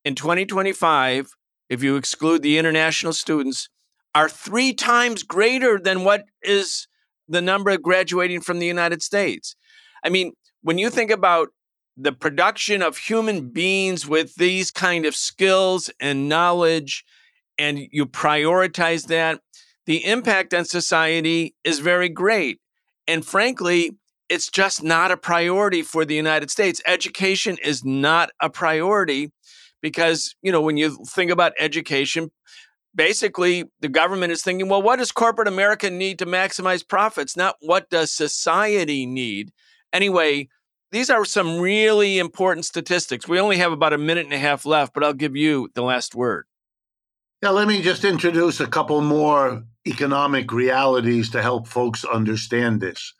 in 0.04 0.14
2025, 0.14 1.30
if 1.70 1.82
you 1.82 1.96
exclude 1.96 2.42
the 2.42 2.58
international 2.58 3.14
students, 3.14 3.70
are 4.14 4.28
three 4.28 4.74
times 4.74 5.22
greater 5.22 5.78
than 5.78 6.04
what 6.04 6.24
is 6.42 6.88
the 7.26 7.40
number 7.40 7.76
graduating 7.78 8.42
from 8.42 8.58
the 8.58 8.66
United 8.66 9.02
States. 9.02 9.56
I 10.04 10.10
mean, 10.10 10.32
when 10.62 10.76
you 10.76 10.90
think 10.90 11.10
about 11.10 11.48
the 11.96 12.12
production 12.12 12.82
of 12.82 12.98
human 12.98 13.48
beings 13.48 14.06
with 14.06 14.34
these 14.34 14.70
kind 14.70 15.06
of 15.06 15.16
skills 15.16 15.90
and 16.00 16.28
knowledge, 16.28 17.02
and 17.56 17.78
you 17.90 18.04
prioritize 18.04 19.06
that, 19.06 19.40
the 19.86 20.04
impact 20.04 20.52
on 20.52 20.66
society 20.66 21.54
is 21.64 21.78
very 21.78 22.10
great. 22.10 22.58
And 23.10 23.26
frankly, 23.26 23.96
it's 24.28 24.48
just 24.48 24.84
not 24.84 25.10
a 25.10 25.16
priority 25.16 25.82
for 25.82 26.04
the 26.04 26.14
United 26.14 26.48
States. 26.48 26.80
Education 26.86 27.58
is 27.60 27.84
not 27.84 28.30
a 28.40 28.48
priority 28.48 29.32
because, 29.82 30.36
you 30.42 30.52
know, 30.52 30.60
when 30.60 30.76
you 30.76 30.96
think 31.08 31.32
about 31.32 31.52
education, 31.58 32.30
basically 32.94 33.64
the 33.80 33.88
government 33.88 34.30
is 34.30 34.44
thinking, 34.44 34.68
well, 34.68 34.80
what 34.80 35.00
does 35.00 35.10
corporate 35.10 35.48
America 35.48 35.90
need 35.90 36.20
to 36.20 36.26
maximize 36.26 36.86
profits? 36.86 37.36
Not 37.36 37.56
what 37.60 37.90
does 37.90 38.12
society 38.12 39.06
need? 39.06 39.50
Anyway, 39.92 40.48
these 40.92 41.10
are 41.10 41.24
some 41.24 41.58
really 41.58 42.20
important 42.20 42.64
statistics. 42.64 43.26
We 43.26 43.40
only 43.40 43.56
have 43.56 43.72
about 43.72 43.92
a 43.92 43.98
minute 43.98 44.26
and 44.26 44.34
a 44.34 44.38
half 44.38 44.64
left, 44.64 44.94
but 44.94 45.02
I'll 45.02 45.14
give 45.14 45.34
you 45.34 45.68
the 45.74 45.82
last 45.82 46.14
word. 46.14 46.44
Yeah, 47.42 47.50
let 47.50 47.66
me 47.66 47.82
just 47.82 48.04
introduce 48.04 48.60
a 48.60 48.68
couple 48.68 49.00
more 49.00 49.64
economic 49.86 50.52
realities 50.52 51.30
to 51.30 51.42
help 51.42 51.66
folks 51.66 52.04
understand 52.04 52.80
this. 52.80 53.14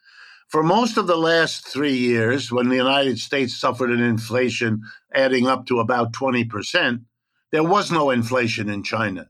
For 0.49 0.63
most 0.63 0.97
of 0.97 1.07
the 1.07 1.17
last 1.17 1.67
three 1.67 1.97
years, 1.97 2.51
when 2.51 2.69
the 2.69 2.77
United 2.77 3.19
States 3.19 3.59
suffered 3.59 3.91
an 3.91 4.03
inflation 4.03 4.83
adding 5.15 5.47
up 5.47 5.67
to 5.67 5.79
about 5.79 6.13
20%, 6.13 7.05
there 7.53 7.63
was 7.63 7.91
no 7.91 8.11
inflation 8.11 8.69
in 8.69 8.83
China. 8.83 9.29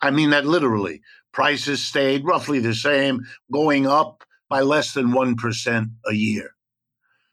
I 0.00 0.10
mean 0.10 0.30
that 0.30 0.44
literally. 0.44 1.02
Prices 1.32 1.84
stayed 1.84 2.24
roughly 2.24 2.58
the 2.58 2.74
same, 2.74 3.26
going 3.52 3.86
up 3.86 4.24
by 4.48 4.60
less 4.60 4.92
than 4.92 5.08
1% 5.08 5.90
a 6.06 6.14
year. 6.14 6.50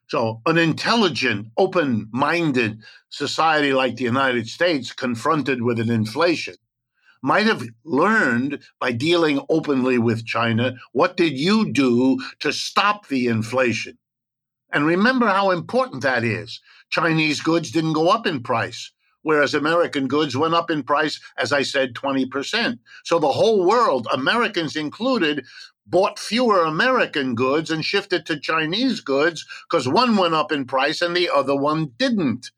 So, 0.08 0.42
an 0.46 0.58
intelligent, 0.58 1.48
open 1.58 2.10
minded 2.12 2.84
society 3.10 3.74
like 3.74 3.96
the 3.96 4.04
United 4.04 4.48
States, 4.48 4.92
confronted 4.92 5.62
with 5.62 5.80
an 5.80 5.90
inflation, 5.90 6.56
might 7.24 7.48
have 7.48 7.64
learned 7.84 8.62
by 8.80 8.92
dealing 8.92 9.42
openly 9.50 9.98
with 9.98 10.26
China 10.26 10.76
what 10.92 11.18
did 11.18 11.34
you 11.34 11.72
do 11.72 12.20
to 12.40 12.54
stop 12.54 13.08
the 13.08 13.28
inflation? 13.28 13.98
And 14.72 14.86
remember 14.86 15.28
how 15.28 15.50
important 15.50 16.04
that 16.04 16.24
is. 16.24 16.60
Chinese 16.92 17.42
goods 17.42 17.72
didn't 17.72 17.94
go 17.94 18.10
up 18.10 18.28
in 18.28 18.44
price 18.44 18.92
whereas 19.24 19.54
American 19.54 20.08
goods 20.08 20.38
went 20.38 20.54
up 20.54 20.70
in 20.70 20.84
price, 20.84 21.20
as 21.38 21.52
I 21.52 21.64
said, 21.64 21.96
20%. 21.96 22.78
So 23.04 23.20
the 23.20 23.32
whole 23.32 23.66
world, 23.66 24.08
Americans 24.14 24.76
included, 24.76 25.46
bought 25.88 26.20
fewer 26.20 26.64
American 26.64 27.36
goods 27.36 27.72
and 27.72 27.84
shifted 27.84 28.26
to 28.26 28.40
Chinese 28.40 29.02
goods 29.02 29.46
because 29.70 29.88
one 29.88 30.16
went 30.16 30.34
up 30.34 30.52
in 30.52 30.66
price 30.66 31.02
and 31.02 31.16
the 31.16 31.30
other 31.30 31.56
one 31.56 31.92
didn't. 31.98 32.52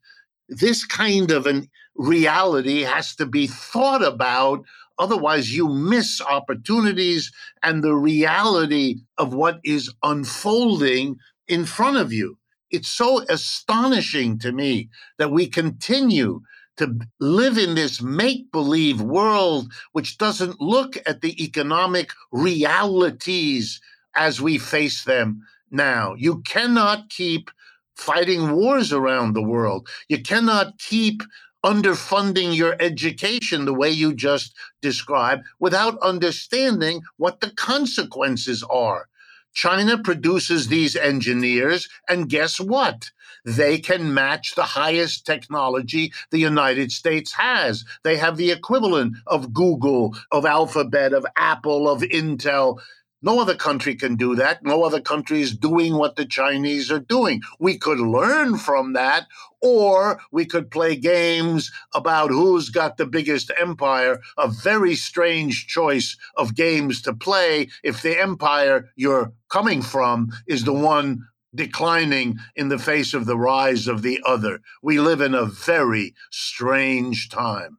This 0.48 0.84
kind 0.84 1.30
of 1.30 1.46
an 1.46 1.68
reality 1.98 2.82
has 2.82 3.14
to 3.16 3.26
be 3.26 3.46
thought 3.46 4.02
about. 4.02 4.64
Otherwise, 4.98 5.54
you 5.54 5.68
miss 5.68 6.20
opportunities 6.22 7.30
and 7.62 7.82
the 7.82 7.94
reality 7.94 8.96
of 9.18 9.34
what 9.34 9.60
is 9.64 9.92
unfolding 10.02 11.16
in 11.48 11.64
front 11.64 11.96
of 11.96 12.12
you. 12.12 12.38
It's 12.70 12.88
so 12.88 13.24
astonishing 13.28 14.38
to 14.40 14.52
me 14.52 14.88
that 15.18 15.30
we 15.30 15.46
continue 15.46 16.40
to 16.76 16.98
live 17.20 17.56
in 17.56 17.74
this 17.74 18.02
make 18.02 18.50
believe 18.52 19.00
world 19.00 19.72
which 19.92 20.18
doesn't 20.18 20.60
look 20.60 20.96
at 21.06 21.20
the 21.20 21.42
economic 21.42 22.12
realities 22.32 23.80
as 24.14 24.40
we 24.40 24.58
face 24.58 25.04
them 25.04 25.42
now. 25.70 26.14
You 26.16 26.42
cannot 26.42 27.08
keep 27.10 27.50
fighting 27.96 28.52
wars 28.52 28.92
around 28.92 29.32
the 29.32 29.42
world. 29.42 29.88
You 30.08 30.22
cannot 30.22 30.78
keep 30.78 31.22
underfunding 31.64 32.54
your 32.54 32.76
education 32.80 33.64
the 33.64 33.74
way 33.74 33.90
you 33.90 34.14
just 34.14 34.54
described 34.82 35.44
without 35.58 35.98
understanding 36.00 37.02
what 37.16 37.40
the 37.40 37.50
consequences 37.50 38.62
are. 38.70 39.08
China 39.52 39.96
produces 39.96 40.68
these 40.68 40.94
engineers, 40.96 41.88
and 42.08 42.28
guess 42.28 42.60
what? 42.60 43.10
They 43.46 43.78
can 43.78 44.12
match 44.12 44.54
the 44.54 44.64
highest 44.64 45.24
technology 45.24 46.12
the 46.30 46.38
United 46.38 46.92
States 46.92 47.32
has. 47.32 47.84
They 48.04 48.16
have 48.16 48.36
the 48.36 48.50
equivalent 48.50 49.16
of 49.26 49.54
Google, 49.54 50.14
of 50.30 50.44
Alphabet, 50.44 51.14
of 51.14 51.24
Apple, 51.36 51.88
of 51.88 52.02
Intel. 52.02 52.80
No 53.22 53.40
other 53.40 53.54
country 53.54 53.94
can 53.94 54.16
do 54.16 54.34
that. 54.36 54.62
No 54.62 54.84
other 54.84 55.00
country 55.00 55.40
is 55.40 55.56
doing 55.56 55.96
what 55.96 56.16
the 56.16 56.26
Chinese 56.26 56.90
are 56.90 57.00
doing. 57.00 57.40
We 57.58 57.78
could 57.78 57.98
learn 57.98 58.58
from 58.58 58.92
that, 58.92 59.26
or 59.62 60.20
we 60.30 60.44
could 60.44 60.70
play 60.70 60.96
games 60.96 61.72
about 61.94 62.30
who's 62.30 62.68
got 62.68 62.98
the 62.98 63.06
biggest 63.06 63.50
empire. 63.58 64.20
A 64.36 64.48
very 64.48 64.94
strange 64.94 65.66
choice 65.66 66.16
of 66.36 66.54
games 66.54 67.00
to 67.02 67.14
play 67.14 67.68
if 67.82 68.02
the 68.02 68.20
empire 68.20 68.90
you're 68.96 69.32
coming 69.50 69.80
from 69.80 70.30
is 70.46 70.64
the 70.64 70.74
one 70.74 71.26
declining 71.54 72.38
in 72.54 72.68
the 72.68 72.78
face 72.78 73.14
of 73.14 73.24
the 73.24 73.38
rise 73.38 73.88
of 73.88 74.02
the 74.02 74.20
other. 74.26 74.60
We 74.82 75.00
live 75.00 75.22
in 75.22 75.34
a 75.34 75.46
very 75.46 76.14
strange 76.30 77.30
time. 77.30 77.78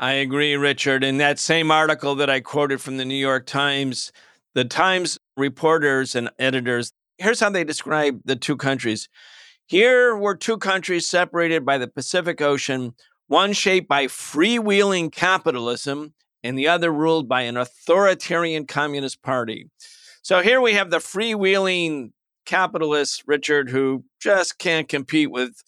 I 0.00 0.14
agree, 0.14 0.56
Richard. 0.56 1.04
In 1.04 1.18
that 1.18 1.38
same 1.38 1.70
article 1.70 2.16
that 2.16 2.30
I 2.30 2.40
quoted 2.40 2.80
from 2.80 2.96
the 2.96 3.04
New 3.04 3.14
York 3.14 3.46
Times, 3.46 4.10
the 4.54 4.64
Times 4.64 5.18
reporters 5.36 6.14
and 6.14 6.30
editors, 6.38 6.92
here's 7.18 7.40
how 7.40 7.50
they 7.50 7.64
describe 7.64 8.20
the 8.24 8.36
two 8.36 8.56
countries. 8.56 9.08
Here 9.66 10.16
were 10.16 10.34
two 10.34 10.58
countries 10.58 11.06
separated 11.06 11.64
by 11.64 11.78
the 11.78 11.86
Pacific 11.86 12.40
Ocean, 12.40 12.94
one 13.28 13.52
shaped 13.52 13.88
by 13.88 14.06
freewheeling 14.06 15.12
capitalism 15.12 16.14
and 16.42 16.58
the 16.58 16.66
other 16.66 16.90
ruled 16.90 17.28
by 17.28 17.42
an 17.42 17.56
authoritarian 17.56 18.66
communist 18.66 19.22
party. 19.22 19.68
So 20.22 20.42
here 20.42 20.60
we 20.60 20.72
have 20.72 20.90
the 20.90 20.98
freewheeling 20.98 22.10
capitalists, 22.44 23.22
Richard, 23.26 23.70
who 23.70 24.04
just 24.20 24.58
can't 24.58 24.88
compete 24.88 25.30
with 25.30 25.62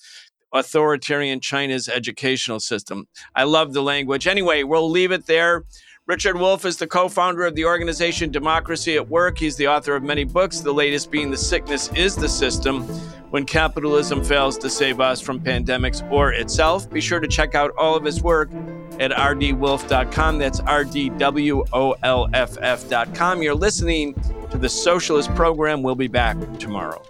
authoritarian 0.52 1.40
China's 1.40 1.88
educational 1.88 2.60
system. 2.60 3.06
I 3.34 3.44
love 3.44 3.72
the 3.72 3.82
language. 3.82 4.26
Anyway, 4.26 4.62
we'll 4.64 4.90
leave 4.90 5.12
it 5.12 5.26
there. 5.26 5.64
Richard 6.08 6.36
Wolff 6.36 6.64
is 6.64 6.78
the 6.78 6.86
co 6.88 7.08
founder 7.08 7.44
of 7.46 7.54
the 7.54 7.64
organization 7.64 8.32
Democracy 8.32 8.96
at 8.96 9.08
Work. 9.08 9.38
He's 9.38 9.54
the 9.54 9.68
author 9.68 9.94
of 9.94 10.02
many 10.02 10.24
books, 10.24 10.58
the 10.58 10.74
latest 10.74 11.12
being 11.12 11.30
The 11.30 11.36
Sickness 11.36 11.92
is 11.92 12.16
the 12.16 12.28
System 12.28 12.82
When 13.30 13.44
Capitalism 13.44 14.24
Fails 14.24 14.58
to 14.58 14.68
Save 14.68 14.98
Us 14.98 15.20
from 15.20 15.38
Pandemics 15.38 16.02
or 16.10 16.32
Itself. 16.32 16.90
Be 16.90 17.00
sure 17.00 17.20
to 17.20 17.28
check 17.28 17.54
out 17.54 17.70
all 17.78 17.94
of 17.94 18.02
his 18.02 18.20
work 18.20 18.50
at 18.98 19.12
rdwolff.com. 19.12 20.38
That's 20.38 20.58
R 20.58 20.82
D 20.82 21.08
W 21.10 21.64
O 21.72 21.94
L 22.02 22.28
F 22.34 22.58
F.com. 22.60 23.40
You're 23.40 23.54
listening 23.54 24.14
to 24.50 24.58
the 24.58 24.68
Socialist 24.68 25.32
Program. 25.36 25.84
We'll 25.84 25.94
be 25.94 26.08
back 26.08 26.36
tomorrow. 26.58 27.00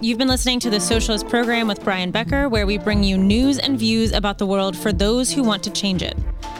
You've 0.00 0.18
been 0.18 0.28
listening 0.28 0.60
to 0.60 0.70
the 0.70 0.78
Socialist 0.78 1.28
Program 1.28 1.66
with 1.66 1.82
Brian 1.82 2.12
Becker, 2.12 2.48
where 2.48 2.66
we 2.66 2.78
bring 2.78 3.02
you 3.02 3.18
news 3.18 3.58
and 3.58 3.76
views 3.76 4.12
about 4.12 4.38
the 4.38 4.46
world 4.46 4.76
for 4.76 4.92
those 4.92 5.32
who 5.32 5.42
want 5.42 5.64
to 5.64 5.70
change 5.70 6.04
it. 6.04 6.16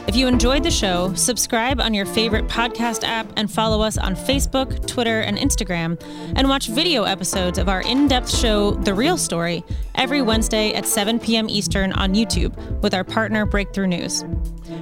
If 0.08 0.16
you 0.16 0.26
enjoyed 0.26 0.62
the 0.62 0.70
show, 0.70 1.12
subscribe 1.12 1.82
on 1.82 1.92
your 1.92 2.06
favorite 2.06 2.48
podcast 2.48 3.04
app 3.04 3.30
and 3.36 3.52
follow 3.52 3.82
us 3.82 3.98
on 3.98 4.16
Facebook, 4.16 4.86
Twitter, 4.86 5.20
and 5.20 5.36
Instagram, 5.36 6.02
and 6.34 6.48
watch 6.48 6.68
video 6.68 7.04
episodes 7.04 7.58
of 7.58 7.68
our 7.68 7.82
in 7.82 8.08
depth 8.08 8.34
show, 8.34 8.70
The 8.70 8.94
Real 8.94 9.18
Story, 9.18 9.62
every 9.96 10.22
Wednesday 10.22 10.72
at 10.72 10.86
7 10.86 11.20
p.m. 11.20 11.50
Eastern 11.50 11.92
on 11.92 12.14
YouTube 12.14 12.56
with 12.80 12.94
our 12.94 13.04
partner 13.04 13.44
Breakthrough 13.44 13.88
News. 13.88 14.24